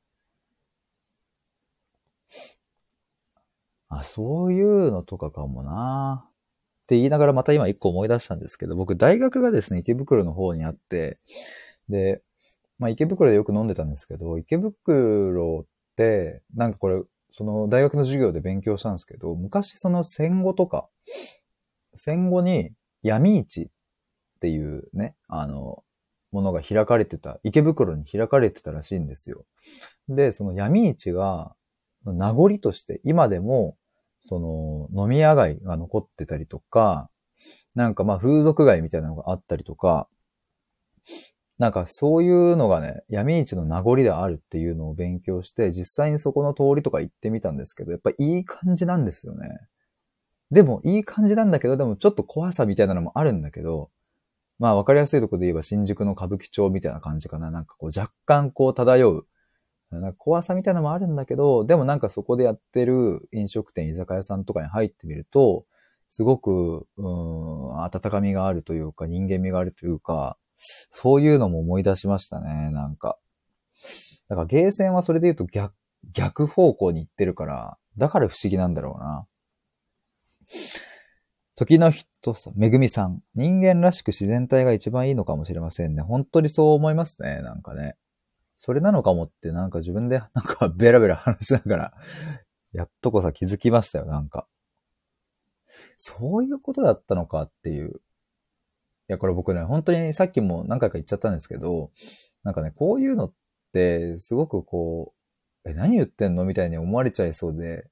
[3.88, 6.24] あ、そういうのとかかもな
[6.84, 11.18] って言いながらまた今一個思い出したんですけど、僕大学がですね、池袋の方にあって、
[11.88, 12.22] で、
[12.78, 20.88] まあ池袋でよく飲んでたんですけど、池袋って、なんかこれ、その大学の授業で勉強したんですけど、昔その戦後とか、
[21.96, 22.72] 戦後に
[23.02, 23.70] 闇市
[24.36, 25.82] っていうね、あの、
[26.32, 29.44] ものが開かれてた、池袋に開かれてたらしいんですよ。
[30.08, 31.54] で、その闇市が、
[32.04, 33.76] 名残として今でも、
[34.26, 34.38] そ
[34.92, 37.08] の飲み屋街が残ってたりとか、
[37.74, 40.08] なんかまあ風俗街みたいなのがあったりとか、
[41.58, 49.48] なんかそういうのがね、闇市の名残であるっていうのを勉強して、実際にそこの通りとか行ってみたんですけど、やっぱいい感じなんですよね。
[50.50, 53.90] でもいい感じなんだけど、でもちょっと怖さみたいなのもあるんだけど、
[54.58, 57.50] まあわかりやすいとこで言えば新宿の歌舞伎町みたいな感じかな。
[57.50, 59.26] なんかこう若干こう漂う、
[59.90, 65.66] なんか怖さみたいなのもあるんだけど、でもなんかそこでやってる飲食店、居酒屋さんとかに入ってみると、
[66.10, 70.36] すごく、うん、温かみがあるというか、人間味があるというか、
[70.90, 73.18] そういうのも思い出しましたね、なんか。
[74.28, 75.74] だからゲーセンはそれで言うと逆、
[76.12, 79.26] 逆方向に行ってるから、だから不思議なんだろうな。
[81.56, 83.22] 時の人さ、めぐみさん。
[83.34, 86.02] 人間らしく自然体が一番いいのかもしれませんね。
[86.02, 87.96] 本当にそう思いますね、なんかね。
[88.58, 91.94] それなのかもってなんか自分で なんかベラベラ話しながら
[92.72, 94.48] やっとこさ気づきましたよ、なんか。
[95.96, 97.88] そういうことだったのかっていう。
[97.88, 97.92] い
[99.08, 101.92] や、これ僕ね、本当にさっきも何回か言っちゃったんですけど、
[102.42, 103.34] なんかね、こういうのっ
[103.72, 105.14] て、すごくこ
[105.64, 106.44] う、え、何言ってんの？
[106.44, 107.86] みたいに思われちゃいそうで、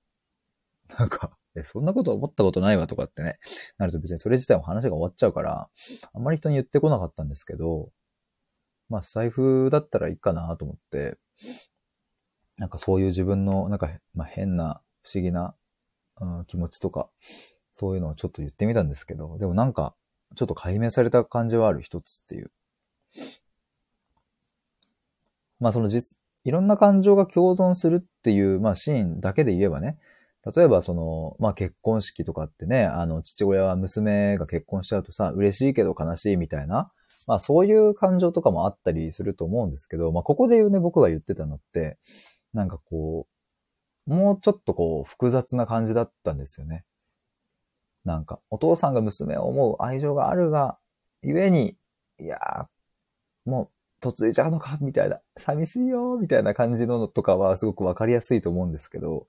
[0.99, 3.39] なんか、え、そんなこと思ったことないわとかってね、
[3.79, 5.69] なると別にそれ自体も話が終わっちゃうから、
[6.13, 7.91] あんまり人に言ってこなかったんですけど、
[8.89, 11.19] まあ財布だったらいいかなと思って、
[12.59, 15.55] なんかそういう自分の、なんか、まあ、変な、不思議な、
[16.21, 17.09] うん、気持ちとか、
[17.75, 19.95] そういうのをちょっと言ってみたんですけど、でもなんか、
[20.37, 22.51] ちょっと解明された感じはある一つっていう。
[25.61, 29.99] まあその実、いろんな感情が共存するっていう、まあシーンだけで言えばね、
[30.55, 36.91] 例えばその、まあ結婚式とかってね、あの、父親は娘が結婚しちゃうとさ、嬉しいけど悲しいみたいな、
[37.27, 41.99] まあそういう感情とかもあったりすると思うんですけど、まあここで言うね、僕が言ってたのって、
[42.53, 43.27] なんかこ
[44.07, 46.85] う、もうちょっとこう複雑な感じだったんですよね。
[48.05, 50.77] なんか、お父さんが娘を思う愛情があるが、
[51.23, 51.77] ゆえに、
[52.19, 53.71] いやー、も
[54.05, 59.29] う、嫁いちゃうのかみたいな、寂しいよみたいな感じのとかはすごくわかりやすいと思うんですけど、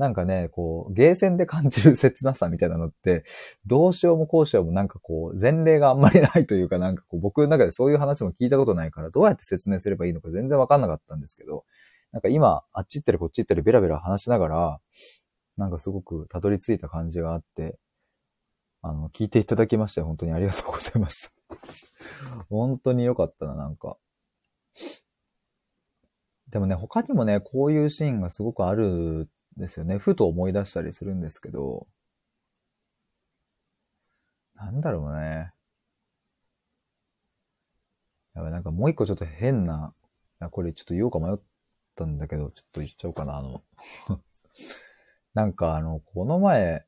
[0.00, 3.22] なんかね、こう、ゲーセンで感じる切なさみたいなのって、
[3.66, 11.66] どうしようもこうしようもなんかこう、前例があんまりないというか、なんかこう、僕の中でそういう話も聞いたことないから、どうやって説明すればいいのか全然わかんなかったんですけど、
[12.12, 14.80] なんか今、あっち行ったりこっち行ったりベラベラ話しながら、
[15.58, 17.76] なんかすごくたどり着いた感じがあって、
[18.80, 21.30] あの、聞いていただきまして本当にありがとうございました。
[22.48, 23.98] 本当に良かったな、なんか。
[26.50, 29.98] でもね、他にもね、こういうシーンがすごくあるですよね。
[29.98, 31.86] ふと思い出したりするんですけど、
[34.54, 35.52] なんだろうね。
[38.34, 39.94] やばい、なんかもう一個ちょっと変な、
[40.50, 41.38] これちょっと言おうか迷っ
[41.96, 43.62] たんだけど、ちょっと言っちゃおうかな、あの
[45.34, 46.84] なんかあの、この前、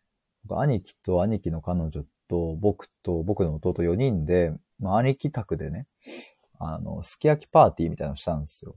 [0.48, 5.87] 兄貴と兄貴の彼女と僕と僕の弟4人で、まあ、兄貴宅でね、
[6.59, 8.77] あの、すき焼きパーティーみたいなのしたんですよ。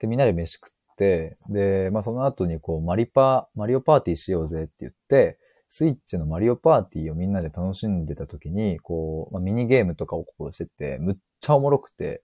[0.00, 12.22] で、みんなで飯食って、で、まあ、その後にこう、マリパ、マリオパーティーしようぜって言って、スイッチのマリオパーティーをみんなで楽しんでた時に、こう、まあ、ミニゲームとかをこうしてて、むっちゃおもろくて、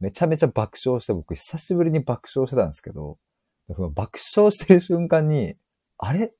[0.00, 3.18] めちゃめちゃ爆笑して、僕久しぶりに爆笑してたんですけど、
[3.74, 5.54] その爆笑してる瞬間に、
[5.98, 6.32] あれ？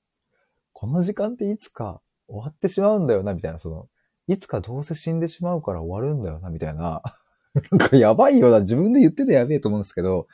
[0.72, 3.88] この時間っていつか終わってしまうんだよな、みたいな、その、
[4.26, 7.02] いつかどうせ死んでしまうから終わるんだよな、みたいな。
[7.70, 10.26] なんかやばいよな、自分で言っててやべえと思うんですけど、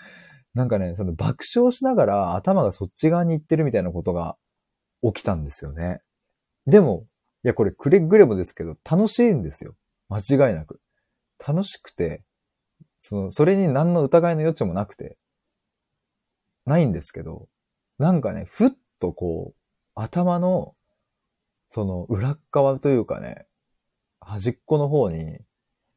[0.57, 4.39] なんかね、その爆笑しながら頭がそっち側に行ってるみたいなことが
[5.03, 6.01] 起きたんですよね。
[6.67, 7.05] でも、
[7.45, 9.75] いや、これくれぐれもですけど、楽しいんですよ。
[10.09, 10.81] 間違いなく。
[11.47, 12.23] 楽しくて、
[13.01, 15.19] その、それに何の疑いの余地もなくて、
[16.65, 17.49] ないんですけど、
[17.99, 19.61] なんかね、ふっとこう、
[19.95, 20.75] 頭の、
[21.71, 23.45] その裏側というかね、
[24.21, 25.39] 端っこの方に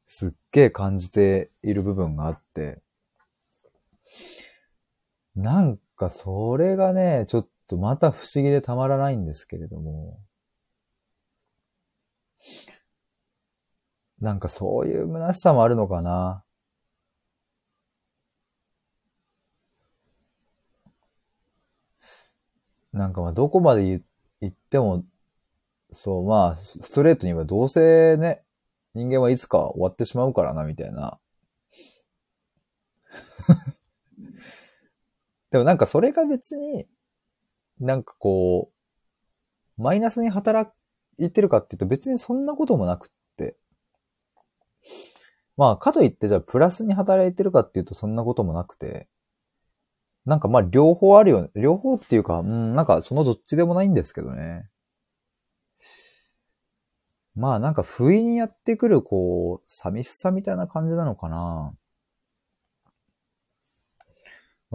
[0.06, 2.82] すっげえ感じている部分があって、
[5.39, 10.19] なんかそれがね、ちょっとまた不思議でたまらないんですけれども、
[14.19, 16.43] なんかそういう虚しさもあるのかな。
[22.91, 24.02] なんかまあどこまで
[24.41, 25.06] 言っても、
[25.93, 28.43] そうまあ、ストレートにはどうせね、
[28.93, 31.19] 人間はいつか終わってしまうからな、みたいな。
[35.52, 36.88] でもなんかそれが別に、
[37.80, 38.72] なんかこ
[39.78, 40.72] う、マイナスに働
[41.18, 43.56] いてるかっていうと別にそんなこともなくって。
[45.56, 49.08] まあ、かといってじゃあプラスに働いてるかっていうとそんなこともなくて、
[50.26, 51.50] なんかまあ両方あるよね。
[51.56, 54.70] 両方っていうか、うん、なんかそのどっちでもないんですけどね。
[57.36, 61.74] まあなんか不意にやってくるこう、寂しさみたいな感じなのかな。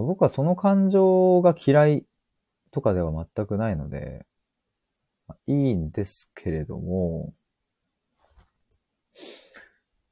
[0.03, 2.07] 僕はその感情が嫌い
[2.71, 4.27] とかでは全くないので、
[5.47, 7.33] いいんですけれども、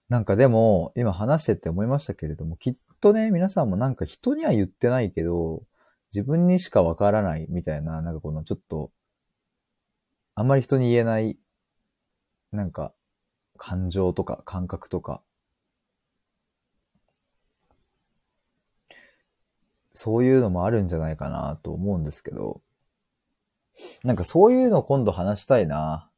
[0.08, 5.62] なんかでも、今話してて思いましたけれども、きっとね、皆さんもなんか人には言ってないけど、
[6.14, 8.92] 自分にしかわからないみたいな、なんかこのちょっと、
[10.34, 11.38] あんまり人に言えない、
[12.52, 12.92] なんか、
[13.56, 15.22] 感情とか感覚とか、
[20.02, 22.60] そういうのもあるんじゃないかなと思うんですけど、
[24.02, 26.10] なんかそういうの今度話したいな。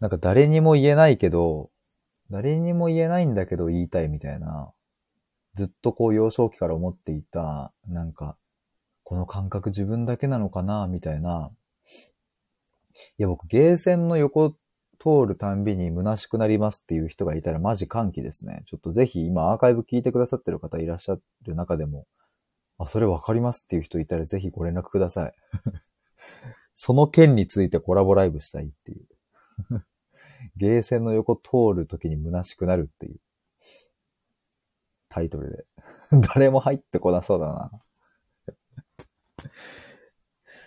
[0.00, 1.70] なんか誰にも言えないけど、
[2.30, 4.70] 誰にも言えないんだけど言いたいみたいな、
[5.54, 8.36] ずっとこう幼少期から思っていた、なんか、
[9.02, 11.50] この感覚自分だけなのかな、みたいな。
[13.16, 14.54] いや、僕、ゲーセンの横
[14.98, 18.62] 通るたんびに虚しくなりますっていう人がいたらマジ歓喜ですね。
[18.66, 22.06] ちょっとぜひ今アーカイブ聞いてくださってる方いらっしゃる中でも、
[22.78, 25.34] あ、それわかりますっていう人いたらぜひご連絡ください。
[26.74, 29.06] その件についてコラボライブしたいっていう。
[30.56, 33.20] ゲーセンの横通るときに虚しくなるっていう
[35.08, 35.66] タイトルで。
[36.34, 37.70] 誰も入ってこなそうだな。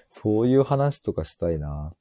[0.09, 1.95] そういう話とかしたいな。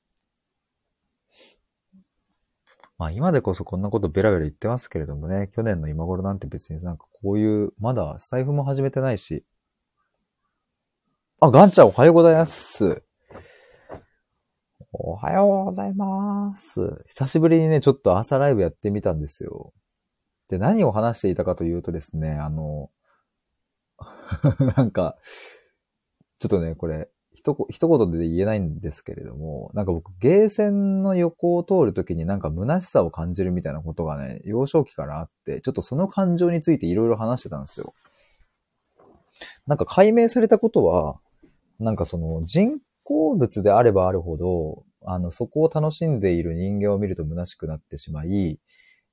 [3.00, 9.42] まあ今でこそこんなことベラベラ言ってますけれどもね、去年の今頃なんて別になんかこういう、まだスタイフも始めてないし。
[11.40, 13.02] あ、ガンちゃんおはようございます。
[14.92, 17.02] おはようございます。
[17.08, 19.72] 久しぶりにね、ちょっと朝ライブやってみたんですよ。
[20.50, 22.90] で、何を話していたかというとですね、あの、
[24.76, 25.16] なんか、
[26.38, 27.08] ちょっとね、これ、
[27.70, 37.94] 一言で言えないんですけれども、なんか僕、ゲーセンの横を通るときになんか虚しさを感じるみたいなことがね、幼少期からあって、ちょっとその感情についていろいろ話してたんですよ。
[39.66, 41.18] なんか解明されたことは、
[41.78, 48.60] なんかその人好物であればあるほど、あの、そこを楽しんでいる人間を見ると虚しくなってしまい、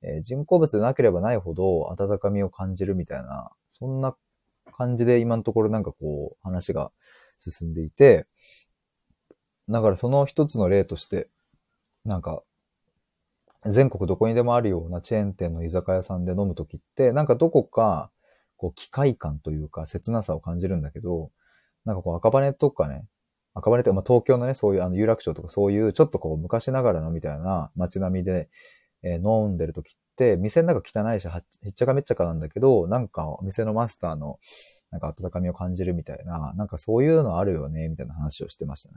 [0.02, 4.14] えー、人工物でなければないほど温かみを感じるみたいな、そんな
[4.72, 6.90] 感じで今のところなんかこう話が
[7.38, 8.26] 進んでいて、
[9.68, 11.28] だからその一つの例として、
[12.04, 12.42] なんか、
[13.66, 18.10] 全国どこにでもあるようなチェーン店の居酒屋さんで飲むときって、なんかどこか、
[18.56, 21.30] こう、機械感というか、切なさを感じるんだけど、
[21.84, 23.04] なんかこう、赤羽とかね、
[23.54, 28.48] 赤羽って、まあ、東京のね、そういうあの有楽町とかそういうちょっとこう昔ながらのみたいな街並みで、
[29.02, 34.38] えー、飲んでる時って、店の中汚いし、はっちゃかめっちゃかなんだけど、なんかお店のマスターの
[34.90, 38.96] なんか温かみを感じるみたいな、なんかそういうのあるよね、みたいな話をしてましたね。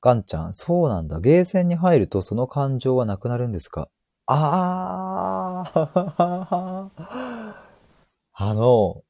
[0.00, 1.20] ガンちゃん、そうなんだ。
[1.20, 3.88] ゲーセンに入るとその感情はなくなるんですか？
[4.26, 6.90] あー
[8.40, 9.02] あの、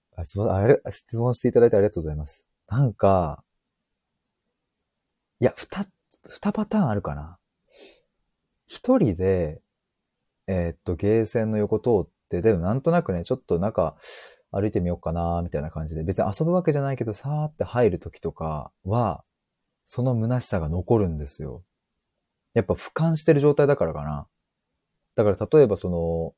[0.50, 2.46] あれ、質問していただいてありがとうございます。
[2.68, 3.44] なんか、
[5.40, 5.86] いや、二、
[6.28, 7.38] 二パターンあるかな。
[8.66, 9.60] 一人で、
[10.46, 13.96] えー、っと、ゲーセンの横通っ、でもなんとなくね、ちょっと中
[14.50, 19.24] 歩いてみようかな、みたいな感じで、別に遊ぶわけじゃないけど、さーって入るときとかは、
[19.86, 21.64] その虚しさが残るんですよ。
[22.54, 24.26] やっぱ俯瞰してる状態だからかな。
[25.16, 26.34] だから例えばその、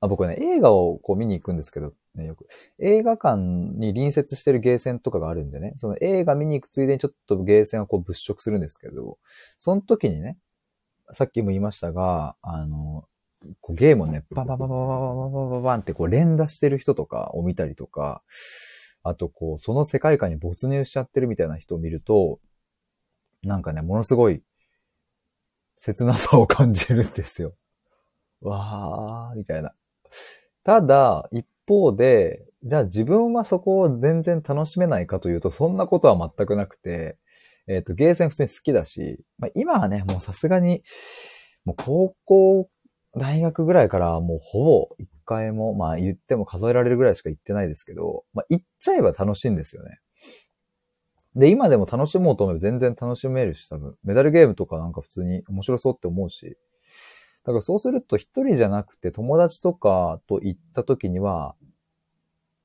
[0.00, 2.46] あ、僕ね、映画をこう見に行くんですけど、ね、よく。
[2.78, 9.18] 映画館に隣接してるゲーセンとかがあるんでね、その映画見に行くついでにちょっとゲーセンをこう物色するんですけど、
[9.58, 10.38] その時にね、
[11.12, 13.04] さっきも言いましたが、あの、
[13.60, 18.22] こうゲームをね、ババババババババババンってこう連打してる人とかを見たりとか、
[19.02, 22.40] あとこう、その世界観に没入しちゃってるみたいな人を見ると、
[23.42, 24.42] なんかね、ものすごい
[25.76, 27.54] 切なさを感じるんですよ。
[28.40, 29.72] わー、みたいな。
[30.64, 37.16] ただ、一方で、じゃあ自分はそこを全然楽しめないかというと、そんなことは全くなくて、
[37.68, 40.82] えっ、ー、と、ゲーセン普通に好きだし、まあ、今はね、もうさすがに、
[41.64, 42.68] もう高校、
[43.18, 50.00] 大学ぐらいからもうほぼ一回も、まあ言っても数えられるぐらいしか行ってないですけど、まあ行っちゃえば楽しいんですよね。
[51.36, 56.56] で、今でも楽しもうと思えば全然楽しめるし、多分、メダルゲームとかなんか普通に面白そうって思うし、
[57.44, 61.54] だからそうすると一人じゃなくて友達とかと行った時には、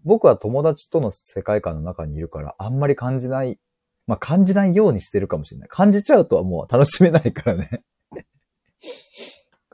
[0.04, 3.60] 僕は友達との世界観の中にいるからあんまり感じない
[4.06, 5.70] まあ、感じないようにしてるかもしれない。
[5.70, 7.84] 感じちゃうとはもう楽しめないからね。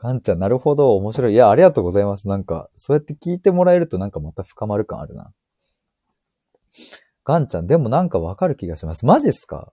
[0.02, 1.34] ガンちゃん、なるほど、面白い。
[1.34, 2.26] いや、ありがとうございます。
[2.26, 5.32] なんか、そうやって聞いてもらえるとなんかまた深まる感あるな。
[7.24, 9.04] ガンちゃん、でもなんかわかる気がします。
[9.04, 9.72] マジっすか？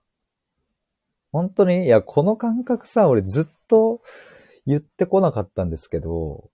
[1.32, 1.86] 本当に？
[1.86, 4.02] いや、この感覚さ、俺ずっと
[4.66, 6.50] 言ってこなかったんですけど、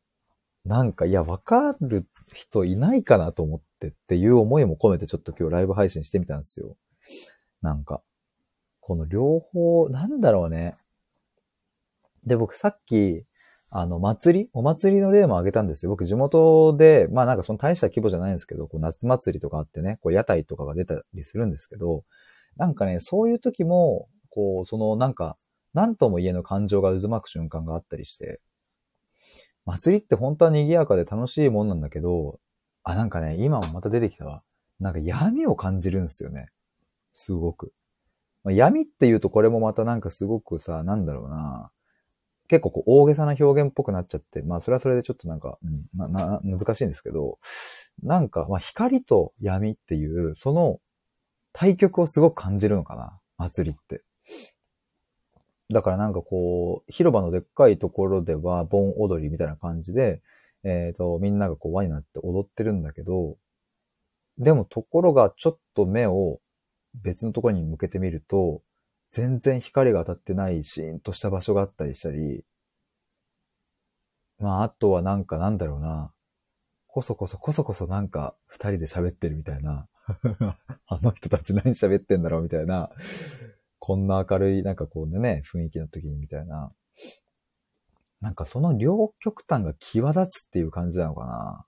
[0.64, 6.76] なんか、いや、わかる人いないかなと思ってっていう思いも込めてちょっと今日ライブ配信してみたんですよ。
[7.60, 8.02] なんか、
[8.80, 10.76] この両方、なんだろうね。
[12.24, 13.24] で、僕さっき、
[13.76, 14.50] あの、祭り？
[14.52, 15.90] お祭りの例も挙げたんですよ。
[15.90, 22.04] 僕地元で、まあなんかその大した規模じゃないんですけど、こう夏祭りとかあってね、こう屋台とかが出たりするんですけど、
[22.56, 25.34] なんかね、そういう時も、こう、そのなんか、
[25.72, 28.40] なんとも言えぬ感情が渦巻く瞬間があったりして、
[29.66, 32.38] 祭りって本当は賑やかで楽しいもんなんだけど、
[32.84, 34.44] あ、なんかね、今もまた出てきたわ。
[34.78, 36.46] なんか闇を感じるんですよね。
[37.12, 37.72] すごく。
[38.44, 41.72] まあ、闇って言うとこれもまたなんかすごくさ、なんだろうな。
[42.48, 47.38] 結構こう大げさな表現っぽくなっちゃって、まあそれはそれでちょっとなんか、うん、な、な、難しいんですけど、
[48.02, 50.80] なんか、まあ光と闇っていう、その
[51.52, 53.18] 対極をすごく感じるのかな。
[53.38, 54.02] 祭りって。
[55.70, 60.20] だからなんかこう、広場のでっかいところでは、盆踊りみたいな感じで、
[60.64, 63.36] えっ、ー、と、みんながこう輪になって踊ってるんだけど、
[64.38, 66.40] でもところがちょっと目を
[66.94, 68.62] 別のところに向けてみると、
[69.10, 72.44] 全然光が当たってないシーンとした場所があったりしたり、
[74.38, 76.12] まあ、あとはなんかなんだろうな、
[76.86, 79.88] こそこそこそこそなんか二人で喋ってるみたいな、
[80.86, 82.90] あの人たち何喋ってんだろうみたいな、
[83.78, 86.72] こんな明るい、なんかこうね、雰囲気の時にみたいな。
[88.20, 91.66] なんかその両極端が際立つっていう感じなのかな。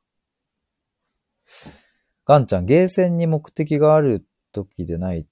[2.24, 5.26] ガンちゃん、ゲーセンに目的がある時でない、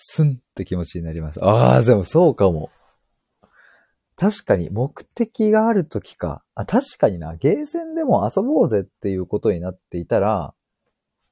[0.00, 1.44] スンって気持ちになります。
[1.44, 2.70] ああ、でもそうかも。
[4.14, 6.44] 確かに目的がある時か。
[6.54, 7.34] あ、確かにな。
[7.34, 10.54] ゲーセンでも遊ぼうぜっていうことになっていたら、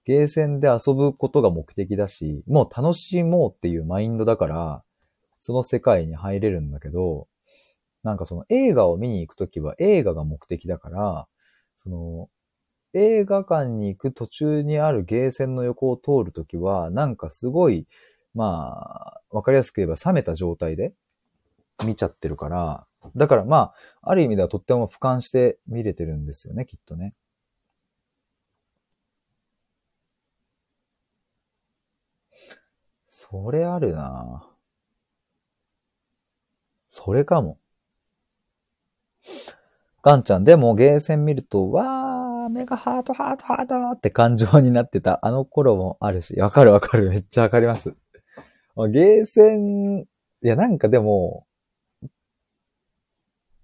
[0.04, 4.82] ゲーセンで遊ぶことが目的だし、もう楽しもうっていうマインドだから、
[5.38, 7.28] その世界に入れるんだけど、
[8.02, 11.28] なんかその映画を見に行くときは映画が目的だから、
[11.82, 12.28] その
[12.94, 17.86] 映画館に行く途中にあるゲーセンの横を通るときは、なんかすごい、
[18.36, 20.92] まあ、わかりやすく言えば冷めた状態で
[21.84, 23.72] 見ちゃってるから、だからま
[24.02, 27.14] あ、ある意味ではとっても俯瞰して見れてるんですよね、きっとね。
[33.08, 34.46] それあるな
[36.88, 37.58] それかも。
[40.02, 47.94] ガンちゃん、でもゲーセン見ると、わー、目がハートハートハートって感情になってたあの頃もあるし、わかるわかる、めっちゃわかります。
[48.88, 50.06] ゲーセン、い
[50.42, 51.46] やなんかでも、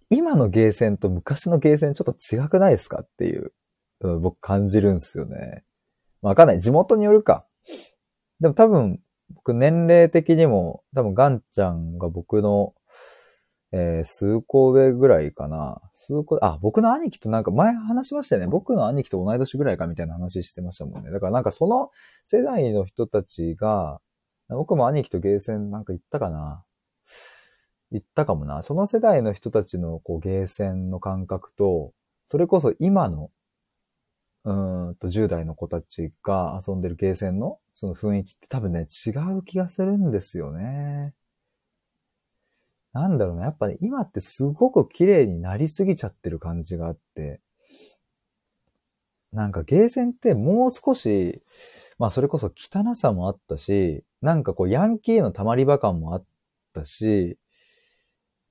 [0.08, 3.52] 今のゲーセンと昔のゲーセンちょっと違くないですかっていう、
[4.20, 5.64] 僕感じるんですよね。
[6.22, 6.60] わかんない。
[6.60, 7.46] 地元によるか。
[8.40, 9.00] でも多分、
[9.34, 12.74] 僕年齢的にも、多分ガンちゃんが僕の、
[13.72, 15.80] えー、数個上ぐらいかな。
[15.94, 18.48] 数個、あ、僕の兄貴となんか前話しましたよね。
[18.48, 21.10] 僕の兄貴と同い年ぐらいかみたいな話してましたもんね。
[21.10, 21.90] だからなんかその
[22.26, 24.00] 世代の人たちが、
[24.56, 26.64] 僕も兄貴とゲーセンなんか行ったかな。
[27.90, 28.62] 行ったかもな。
[28.62, 31.92] その世代の人たちのこうゲーセンの感覚と、
[32.28, 33.30] それこそ今の
[34.44, 34.52] う
[34.90, 41.14] んと、10代の子たちが遊んでるゲーセンのその雰囲気って多分ね、違う気がするんですよね。
[42.92, 47.40] なんだろうな、やっぱね、今ってすごく綺麗になりすぎちゃってる感じがあって、
[49.32, 51.42] なんかゲーセンってもう少し、
[51.98, 56.24] まあそれこそ汚さもあったし、なんかこうヤンキーの溜まり場感もあっ
[56.72, 57.36] たし、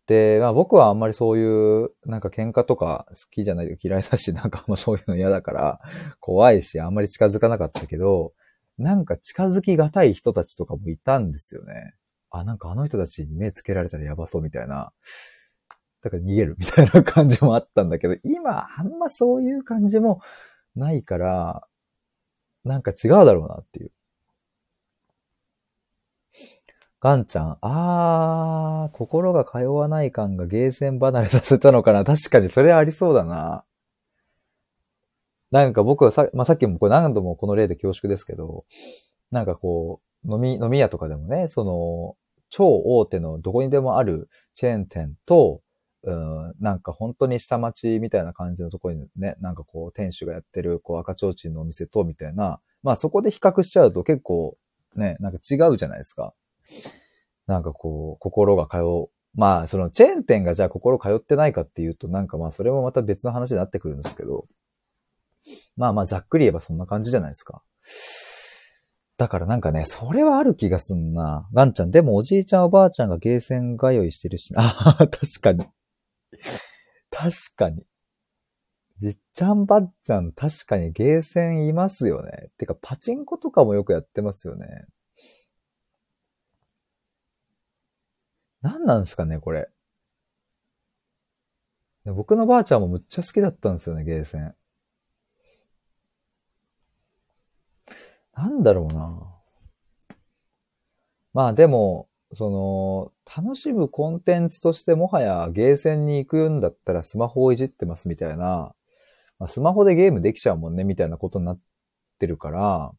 [0.05, 5.79] で、まあ僕はあんまりそういう、なんか喧嘩とか好きじゃないと嫌いだし、 なんかもうそういうの嫌だから、
[6.19, 8.33] 怖いし、あんまり近づかなかったけど、
[8.77, 11.93] なんか近づきがたい人たちとかもいたんですよね。
[12.29, 14.91] あ、なんかあの人たちに目つけられたらやばそうみたいな。
[16.01, 20.19] だから逃げるみたいな感じもあったんだけど、今あんまそういう感じも
[20.75, 21.67] ないから、
[22.63, 23.91] なんか違うだろうなっていう。
[27.01, 32.03] ガンちゃん、あー、心が通わない感がゲーセン離れさせたのかな。
[32.03, 33.63] 確かにそれありそうだな。
[35.49, 38.65] なんか僕はさ、まあ、さっきもこれ何度もこの例で恐縮ですけど、
[39.31, 42.15] なんかこう、飲み、飲み屋とかでもね、その、
[42.51, 45.61] 超大手のどこにでもあるチェーン店と、
[46.03, 54.57] うん、なんか本当に下町みたいな感じのところにね、なんかこう店主がやってるこう赤ちょうちんのお店とみたいな、まあそこで比較しちゃうと結構
[54.95, 56.33] ね、なんか違うじゃないですか。
[57.47, 59.09] なんかこう、心が通う。
[59.33, 64.45] まあ、そのチェーン店がじゃあ心通ってないかっていうと、なんかまあそれもまた別の話になってくるんですけど、
[65.77, 67.63] まあまあざっくり言えばそんな感じじゃないですか。
[69.17, 71.47] だからなんかね、それはある気がすんな。
[71.53, 75.65] ガンちゃん、でもおじいちゃんおばあちゃんがゲーセン通いしてるし、ああ、確かに。
[77.11, 77.83] 確かに。
[78.99, 82.49] じっちゃんばっちゃん、確かにゲーセンいますよね。
[82.57, 84.65] てか、パチンコとかもよくやってますよね。
[88.61, 89.69] 何なんですかね、これ。
[92.05, 94.55] 僕のばあちゃんもむっちゃ好きだったんですよね、ゲーセン。
[98.33, 99.27] なんだろうな。
[101.33, 103.11] まあでも、その、
[103.43, 108.73] 楽しむコンテンツとしてもはやゲーセンに行くんだったらスマホをいじってますみたいな、
[109.37, 111.59] まあ、スマホでゲームできちゃうもんねみたいなことになっ
[112.19, 112.91] てるから、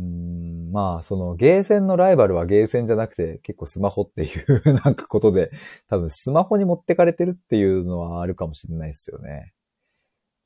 [0.00, 5.50] うん、まあ、そのゲーセンのライバルはゲーセンじゃなくて結構スマホっていう なんかことで、
[5.88, 9.52] 多分スマホに持ってかれてるっていうのはあるかもしれないですよね。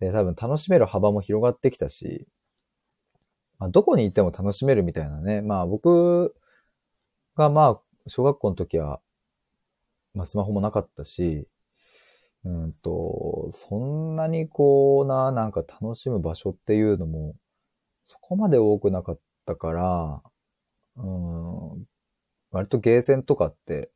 [0.01, 2.27] で、多分楽しめる幅も広がってきたし、
[3.59, 5.41] まあ、どこにいても楽しめるみたいなね。
[5.41, 6.35] まあ僕
[7.37, 9.01] がまあ、小学校の時は、
[10.15, 11.47] まあスマホもなかったし、
[12.45, 17.37] うんと、そんなにこうな、なんか楽しむ場所っていうのも、
[18.09, 20.23] そこまで多くなかったから、
[20.97, 21.85] うん、
[22.51, 23.91] 割とゲーセンとかって、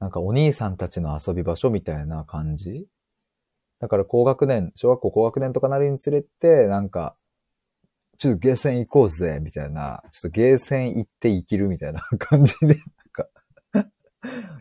[0.00, 2.86] なんかお兄さんたちの遊び場所みたいな感じ？
[3.80, 7.14] だから高学年、小学校高学年とかなるにつれて、なんか、
[8.18, 12.76] ちょっとゲーセン行こうぜ、みたいな、ちょっとゲーセン行って生きるみたいな 感じで、なん
[13.12, 13.28] か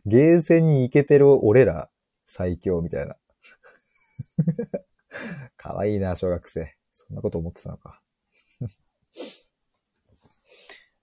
[0.05, 1.89] ゲーセンに行けてる俺ら
[2.27, 3.17] 最強みたいな。
[5.57, 6.75] かわいいな、小学生。
[6.93, 8.01] そんなこと思ってたのか。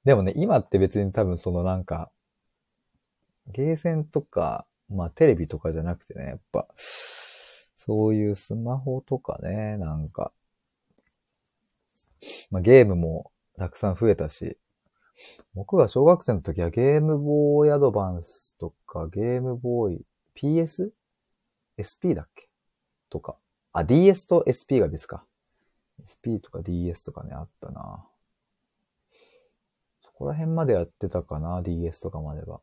[0.05, 2.11] でもね、今って別に多分そのなんか、
[3.53, 10.33] ゲーセンとか、まあテレビとかじゃなくてね、やっぱ、そういうスマホとかね、なんか、
[12.51, 14.57] まあ、ゲームもたくさん増えたし、
[15.55, 22.49] 僕が小学生の時はゲームボーイアドバンスとか、ゲームボーイ PS?SP だっけ？
[23.11, 23.37] とか。
[23.73, 25.25] あ、DS と SP がですか。
[26.03, 28.05] SP とか DS とかね、あったな。
[30.15, 32.61] そこら辺までやってたかな、DS とかまでは。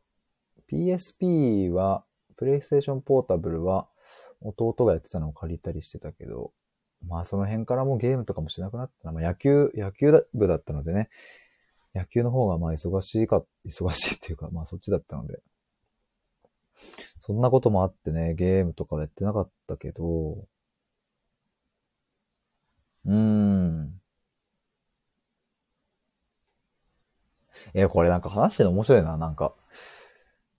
[0.70, 2.02] PSP は、
[2.40, 3.88] PlayStation Portable は、
[4.40, 6.52] 弟がやってたのを借りたりしてたけど、
[7.06, 9.12] まあその辺からもうゲームとかもしなくなったな。
[9.12, 11.10] まあ野球、野球部だったのでね、
[11.94, 15.40] 野球の方がまあ忙しいか、忙しいっていうか、まあそっちだったので。
[17.20, 20.48] そんなこともあってね、ゲームとかはやってなかったけど、
[23.04, 24.01] うーん。
[27.74, 29.54] え、これなんか話してるの面白いな、なんか。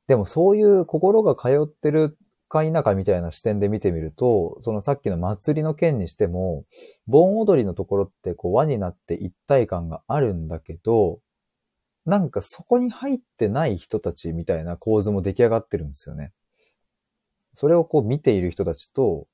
[0.08, 2.18] でもそういう心が通ってる
[2.50, 6.66] か否かみたいな視点で見てみると、そのさっきの祭りの件にしても、
[7.08, 11.20] 盆踊りのところってこう輪になって一体感があるんだけど、
[12.06, 16.34] なんかそこに入ってない人たちみたいな構図も出来上がってるんですよね。
[17.56, 19.28] それをこう見ている人たちと、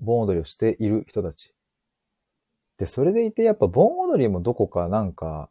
[0.00, 1.54] 盆踊りをしている人たち。
[2.78, 5.50] で、それでいてやっぱ盆踊りもどこかなんか、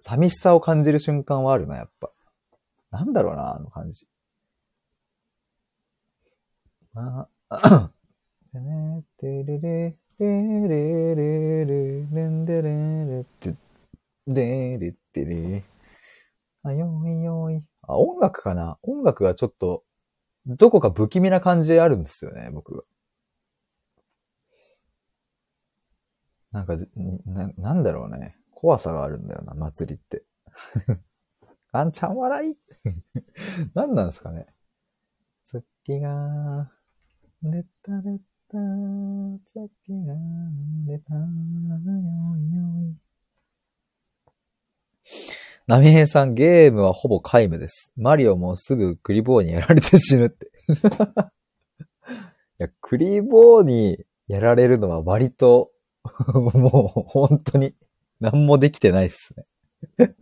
[0.00, 2.10] 寂しさを感じる瞬間はあるな、やっぱ。
[2.90, 4.06] なんだろうな、あの感じ。
[6.92, 7.90] まあ、
[8.52, 13.54] てね、てれれ、てれれれ、れんでれれて、
[14.26, 15.64] でれってれ。
[16.62, 17.62] あ、よいよい。
[17.82, 19.84] あ、音楽かな音楽がちょっと、
[20.46, 22.86] どこか不気味な感じあるんですよね、僕。
[26.52, 26.76] なんか、
[27.26, 28.39] な、なんだろうね。
[28.60, 30.22] 怖さがあるんだよな、祭りって。
[31.72, 32.54] あんちゃん笑い？
[33.72, 34.46] 何なんですかね？
[35.46, 36.70] 月が
[37.42, 38.18] 出た出
[38.50, 38.58] た、
[39.46, 40.14] 月が
[40.86, 41.20] 出た、よ
[42.36, 42.96] いよい。
[45.66, 47.90] ナミヘさん、ゲームはほぼ皆無です。
[47.96, 50.50] マリオもすぐクリボーにやられて死ぬって。
[50.68, 52.10] い
[52.58, 55.72] や、クリボーにやられるのは割と、
[56.26, 57.74] もう本当に
[58.20, 59.46] 何もできてないっすね。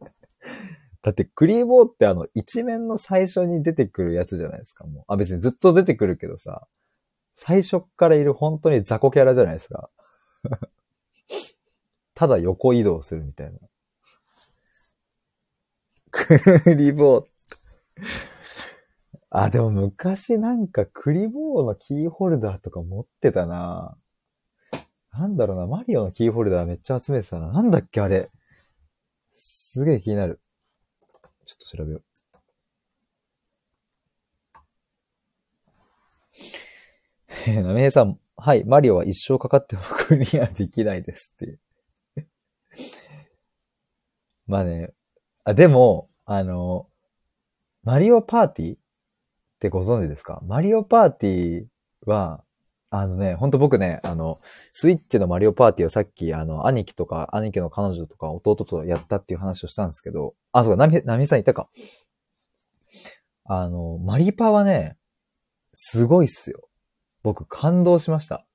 [1.02, 4.84] だってクリボーってあの一面の最初に出てくるやつじゃないですか。
[4.84, 5.04] もう。
[5.08, 6.66] あ、別にずっと出てくるけどさ。
[7.34, 9.90] 最初からいる本当に雑魚キャラじゃないですか。
[12.14, 13.58] ただ横移動するみたいな。
[16.10, 17.26] クリボー。
[19.30, 23.96] あ、でも昔なんかクリボーのキーホルダーとか持ってたな
[25.12, 27.52] なんだろうな、マリオのキーホルダーめっちゃ集めてたな。
[27.52, 28.30] なんだっけあれ。
[29.34, 30.40] すげえ気になる。
[31.46, 32.02] ちょっと調べよう。
[37.46, 41.60] えー、なめへさん、はい、マリオは一生かかってもクリアできないですっていう。
[44.46, 44.92] まあね、
[45.44, 46.88] あ、でも、あの、
[47.82, 48.78] マリオパーティーっ
[49.60, 50.40] てご存知ですか？
[50.44, 51.66] マリオパーティー
[52.10, 52.44] は、
[52.90, 54.40] あのね、ほんと僕ね、あの、
[54.72, 61.68] スイッチのマリオパーティーをさっき、あの、兄貴とか、兄貴の彼女とか弟とやったっていう話をしたんですけど、あ、そうか、ナミ、ナミさんいたか。
[63.44, 64.96] あの、マリパはね、
[65.74, 66.68] すごいっすよ。
[67.22, 68.46] 僕感動しました。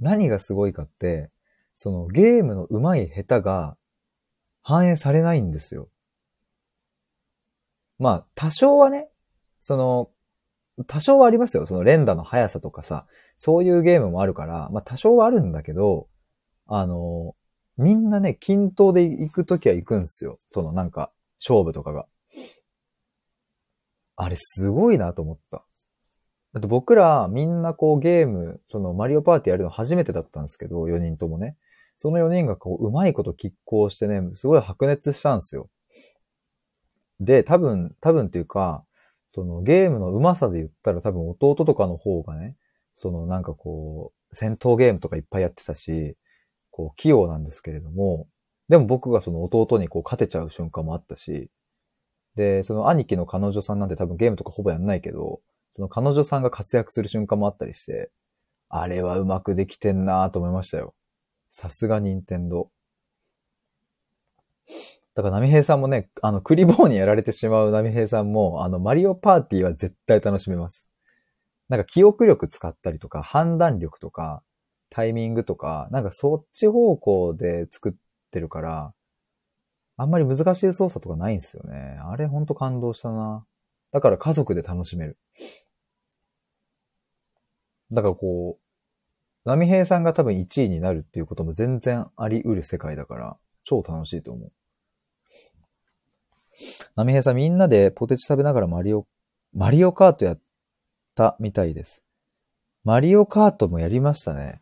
[0.00, 1.30] 何がすごいかって、
[1.74, 3.76] そのゲームの上手い下手が
[4.62, 5.88] 反映されないんですよ。
[7.98, 9.08] まあ、多少はね、
[9.60, 10.10] その、
[10.86, 11.66] 多少はありますよ。
[11.66, 13.06] その連打の速さとかさ、
[13.36, 16.08] そういうゲームもあるから、まあ多少はあるんだけど、
[16.66, 17.34] あの、
[17.76, 20.38] みんなね、均等で行くときは行くんすよ。
[20.50, 21.10] そのなんか、
[21.40, 22.06] 勝負とかが。
[24.16, 25.64] あれすごいなと思った。
[26.54, 31.56] だって僕らみんなこうゲーム、そのマリオパーティーやるの初めてだったんですけど、4人ともね。
[31.98, 35.68] その4人がこう、うまいこと拮抗してね、すごい白熱したんですよ。
[37.20, 38.84] で、多分、多分っていうか、
[39.34, 42.56] そのゲームの上手さで言ったら多分弟とかの方がね、
[42.94, 46.16] そのなんかこう、戦闘ゲームとかいっぱいやってたし、
[46.70, 48.26] こう、器用なんですけれども、
[48.68, 51.50] でも僕がその弟にこう勝てちゃう瞬間もあったし、
[52.36, 55.40] で、その兄貴の彼女さんなんて多分ゲームとかほぼやんないけど、
[55.76, 58.10] その彼女さんが活躍する瞬間もあったりして、
[58.68, 60.94] あれはうまくできてんなぁと思いましたよ。
[61.50, 62.70] さすが任天堂。
[65.18, 70.86] だから、波平さんもね、あの、クリボーにやられてしまう波平さんも、あの、マリオパーティーは絶対楽しめます。
[71.68, 74.44] なんか記憶力使ったりとか、判断力とか、
[74.90, 77.92] タイミングとか、なんかそっち方向で作っ
[78.30, 78.94] てるから、
[79.96, 81.98] あんまり難しい操作とかないんですよね。
[82.00, 83.44] あれほんと感動したな。
[83.90, 85.18] だから家族で楽しめる。
[87.90, 88.60] だからこ
[89.44, 94.52] う、波平さんが多分1位になるっていうことも全然あり得る世界だから、超楽しいと思う。
[96.96, 99.06] 波平さんみんなでポテチ食べながらマリオ、
[99.54, 100.40] マリオカートやっ
[101.14, 102.02] たみたいです。
[102.84, 104.60] マリオカートもやりましたね。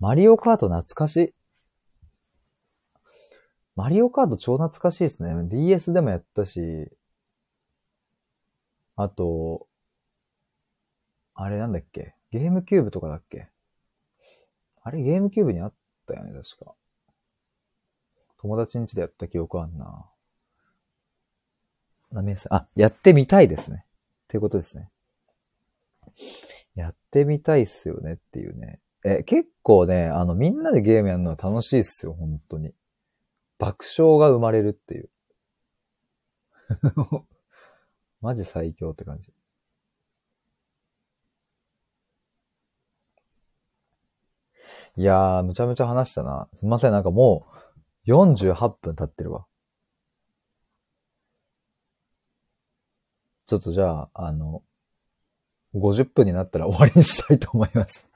[0.00, 1.34] マリオカート懐かしい。
[3.76, 5.32] マリオカート超懐かしいですね。
[5.48, 6.60] DS でもやったし、
[8.96, 9.66] あと、
[11.34, 12.14] あれなんだっけ？
[12.30, 13.48] ゲームキューブとかだっけ？
[14.82, 15.74] あれゲームキューブにあっ
[16.06, 16.74] たよね、確か。
[18.44, 20.04] 友達ん家でやった記憶あんな。
[22.12, 23.86] なめさん、あ、やってみたいですね。
[23.86, 23.88] っ
[24.28, 24.90] ていうことですね。
[26.74, 28.80] やってみたいっすよねっていうね。
[29.02, 32.74] え、結構ね、あの、みんなでゲームやるのは楽しいっすよ、本当に。
[33.58, 35.08] 爆笑が生まれるっていう。
[38.20, 39.32] マジ最強って感じ。
[44.96, 46.46] いやー、むちゃむちゃ話したな。
[46.58, 47.63] すみません、なんかもう、
[48.06, 49.46] 48分経ってるわ。
[53.46, 54.62] ちょっとじゃあ、あの、
[55.74, 58.08] 50分になったら終わりにしたいと思います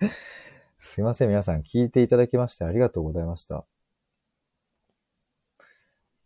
[0.78, 3.66] すいません、皆さん聞いていただきましてありがとうございました。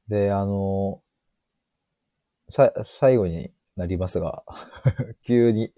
[0.08, 1.02] で、あの、
[2.50, 4.44] さ、最後になりますが
[5.22, 5.72] 急に、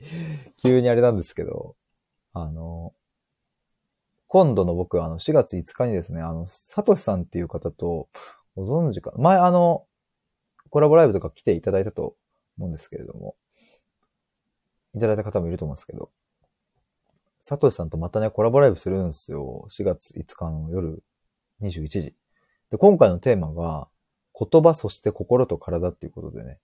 [0.62, 1.77] 急にあれなんですけど、
[2.33, 2.95] あの、
[4.33, 8.09] 今度の僕、あの、4月5日にですね、あの、サトシさんっていう方と、
[8.55, 9.89] ご存知か、前あの、
[10.70, 12.14] コラボライブとか来ていただいたと
[12.57, 13.35] 思うんですけれども、
[14.95, 16.12] いただいた方もいると思うんですけど、
[17.41, 19.66] サトシさんとまたね、コラボライブするんですよ。
[19.68, 21.03] 4月5日の夜
[21.61, 22.14] 21時。
[22.70, 23.89] で、今回のテーマが、
[24.39, 26.61] 言葉そして心と体っていうことでね、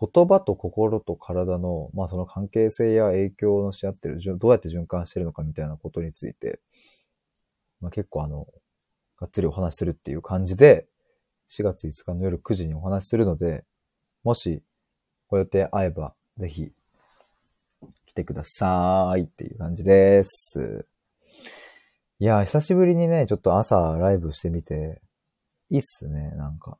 [0.00, 6.60] 言葉と心と体の、まあその関係性や影響のし合ってる、どうやって循環してるのかみたいなことについて、
[7.80, 8.46] まあ結構あの、
[9.18, 10.86] がっつりお話しするっていう感じで、
[11.50, 13.64] 4月5日の夜9時にお話しするので、
[14.24, 14.62] もし
[15.28, 16.72] ご予定合えば、ぜひ、
[18.06, 20.86] 来てくださいっていう感じです。
[22.18, 25.00] いや、久しぶりにね、ちょっと朝ライブしてみて、
[25.70, 26.78] いいっすね、なんか。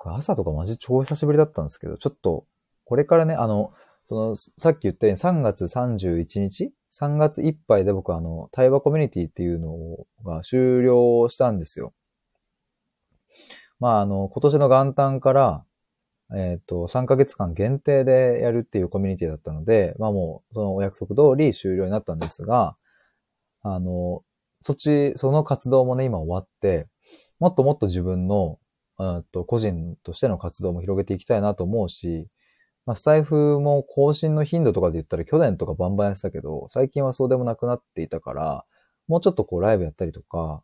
[0.00, 2.46] 僕朝とかマジ超久しぶりだったんですけど、ちょっと、
[2.84, 3.74] これからね、あの、
[4.08, 9.76] その、さっき言ったように3月31日 ?3 月いっぱいで僕あの、対話コミュニティっていうの
[10.24, 11.92] が終了したんですよ。
[13.78, 15.64] まああの、今年の元旦から、
[16.34, 22.76] えっ、ー、と、3ヶ月間限定でやるっていうコミュニティだったので、まあもう、そのお約束通り終了になったんですが、
[23.62, 24.22] あの、
[24.62, 26.88] そっち、その活動もね、今終わって、
[27.38, 28.58] もっともっと自分の、
[29.02, 32.28] あと個人としての活動も広げていきたいなと思うし、
[32.84, 38.64] まあ、スタイフも更新の頻度とかで言ったら去年とかバンバンやってたけど、最近はそうでもなくなっていたから、
[39.08, 40.62] もうちょっとこうライブやったりとか、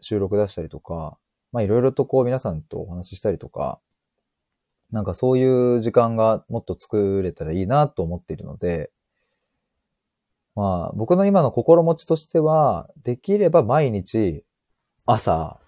[0.00, 1.18] 収録出したりとか、
[1.52, 3.80] まあいろいろとこう皆さんとお話ししたりとか、
[4.92, 8.90] なんかそういう時間がもっと作れたらいいなと思っているので、
[10.54, 14.44] まあ僕の今の心持ちとしては、できれば毎日
[15.06, 15.60] 朝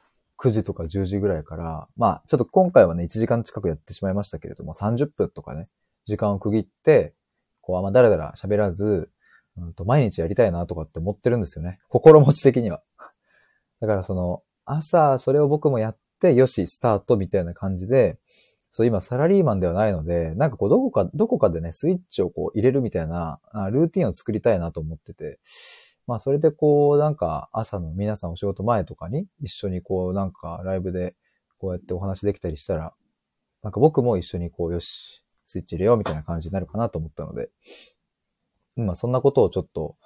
[0.43, 5.67] 9時とか10時ぐらいから、まあちょっと今回はね1時間近くやってしまいましたけれども、30分とかね、
[6.05, 7.15] 時間を区切って、
[7.61, 9.09] こうあんまだらだら喋らず、
[9.57, 11.79] うんと毎日やりたいなとかって思ってるんですよね。
[11.89, 12.83] 心持ち的には。
[13.81, 18.19] だからその、朝それを僕もやって、よし、スタートみたいな感じで、
[18.71, 23.39] そう、今サラリーマンではないので、なんかこう、どこか、どこかでね、スイッチをこう入れるみたいな、
[23.71, 25.41] ルーティンを作りたいなと思ってて、
[26.07, 31.15] まあ、それでこう、なんか、朝の皆さんお仕事前とかに、一緒にこう、なんか、ライブで、
[31.59, 32.93] こうやってお話できたりしたら、
[33.63, 37.51] なんか僕も一緒にこう、よし、スイッチ入れようみたいな感じになるかなと思ったので、
[38.77, 39.97] 今、そんなことをちょっと、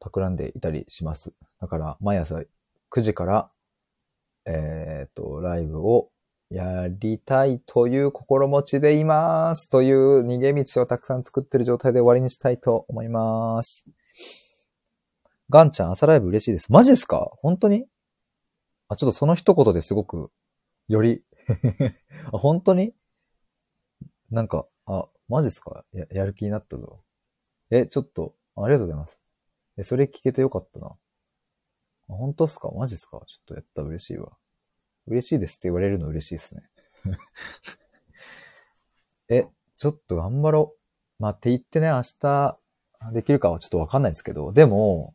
[0.00, 1.32] 企んでいたりします。
[1.60, 2.42] だから、毎朝
[2.90, 3.50] 9時から、
[4.44, 6.10] えっ、と、ライブを
[6.50, 13.84] やりたいという心持ちでいますという逃げ道をたくさん作ってる状態で終わりにしたいと思います。
[15.50, 16.70] ガンちゃん朝ライブ嬉しいです。
[16.70, 17.30] マジですか？
[17.38, 17.86] 本当に？
[18.88, 20.30] あ、ちょっとその一言ですごく、
[20.88, 21.22] より
[22.32, 22.92] あ、本当に？
[24.30, 25.84] なんか、あ、マジですか？
[25.92, 27.02] や、やる気になったぞ。
[27.70, 29.20] え、ちょっと、ありがとうございます。
[29.78, 30.88] え、それ聞けてよかったな。
[30.88, 30.96] あ、
[32.08, 32.70] 本当っすか？
[32.70, 33.22] マジっすか？
[33.26, 34.32] ちょっとやった嬉しいわ。
[35.06, 36.62] 嬉しいですって言われるの嬉しいですね。
[39.30, 39.46] え、
[39.78, 40.74] ちょっと頑張ろ
[41.18, 41.22] う。
[41.22, 42.58] まあ、って言ってね、明日
[43.12, 45.14] できるかはちょっとわかんないですけど、でも、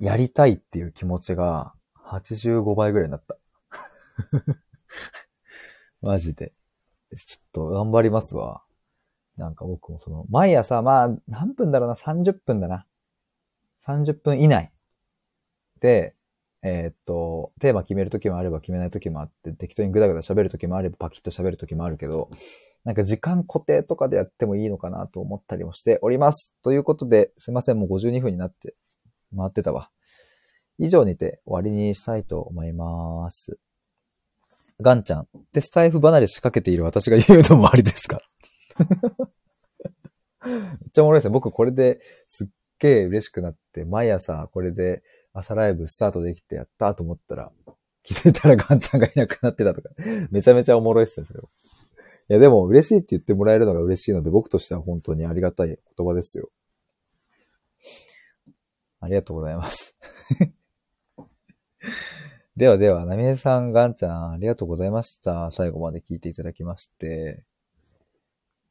[0.00, 1.74] やりたいっていう気持ちが
[2.06, 3.36] 85倍ぐらいになった。
[6.00, 6.54] マジで。
[7.14, 8.62] ちょっと頑張りますわ。
[9.36, 12.86] なんか僕もその、毎朝、まあ、何分だろうな、30分だな。
[13.86, 14.72] 30分以内
[15.80, 16.14] で、
[16.62, 22.30] えー、っと、テーマ決めるときもあれば決めないときもあって、適当にぐだぐだ喋るときもあればパキッと喋るときもあるけど、
[22.84, 26.54] なんか時間固定とかでやってもいいのかなと思ったりもしております。
[26.62, 28.74] ということで、すいません、もう52分になって
[29.36, 29.90] 回ってたわ。
[30.78, 33.58] 以上にて終わりにしたいと思います。
[34.80, 35.28] ガンちゃん。
[35.52, 38.18] で、スタイフ離れ仕掛けている私が言うのもありですか？
[40.42, 41.32] めっちゃおもろいですね。
[41.32, 42.46] 僕これですっ
[42.78, 45.02] げえ嬉しくなって、毎朝これで
[45.34, 47.52] 朝ライブスタートできてやったと思ったら、
[48.02, 49.90] 気づいたらガンちゃんがいなくなってたとか、
[50.30, 51.40] めちゃめちゃおもろいっすね、それ。
[51.40, 56.48] いや、でも嬉しいって言ってもらえるのが嬉しいので、僕としては本当にありがたい言葉ですよ。
[59.00, 59.96] ありがとうございます。
[62.56, 65.50] ではでは、なみえさん、ガンちゃん、ありがとうございました。
[65.50, 67.42] 最後まで聞いていただきまして。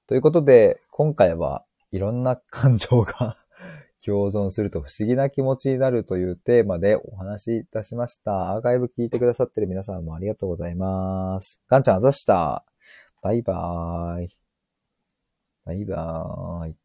[0.05, 3.37] ということで、今回はいろんな感情が
[4.05, 8.51] 共存すると不思議な気持ちになるというテーマでお話しいたしました。
[8.51, 11.61] アーカイブ聞いてくださってる皆さんもありがとうございます。
[11.67, 12.65] ガンちゃんあざした。
[13.21, 14.37] バイバーイ。
[15.65, 16.78] バイバーイ。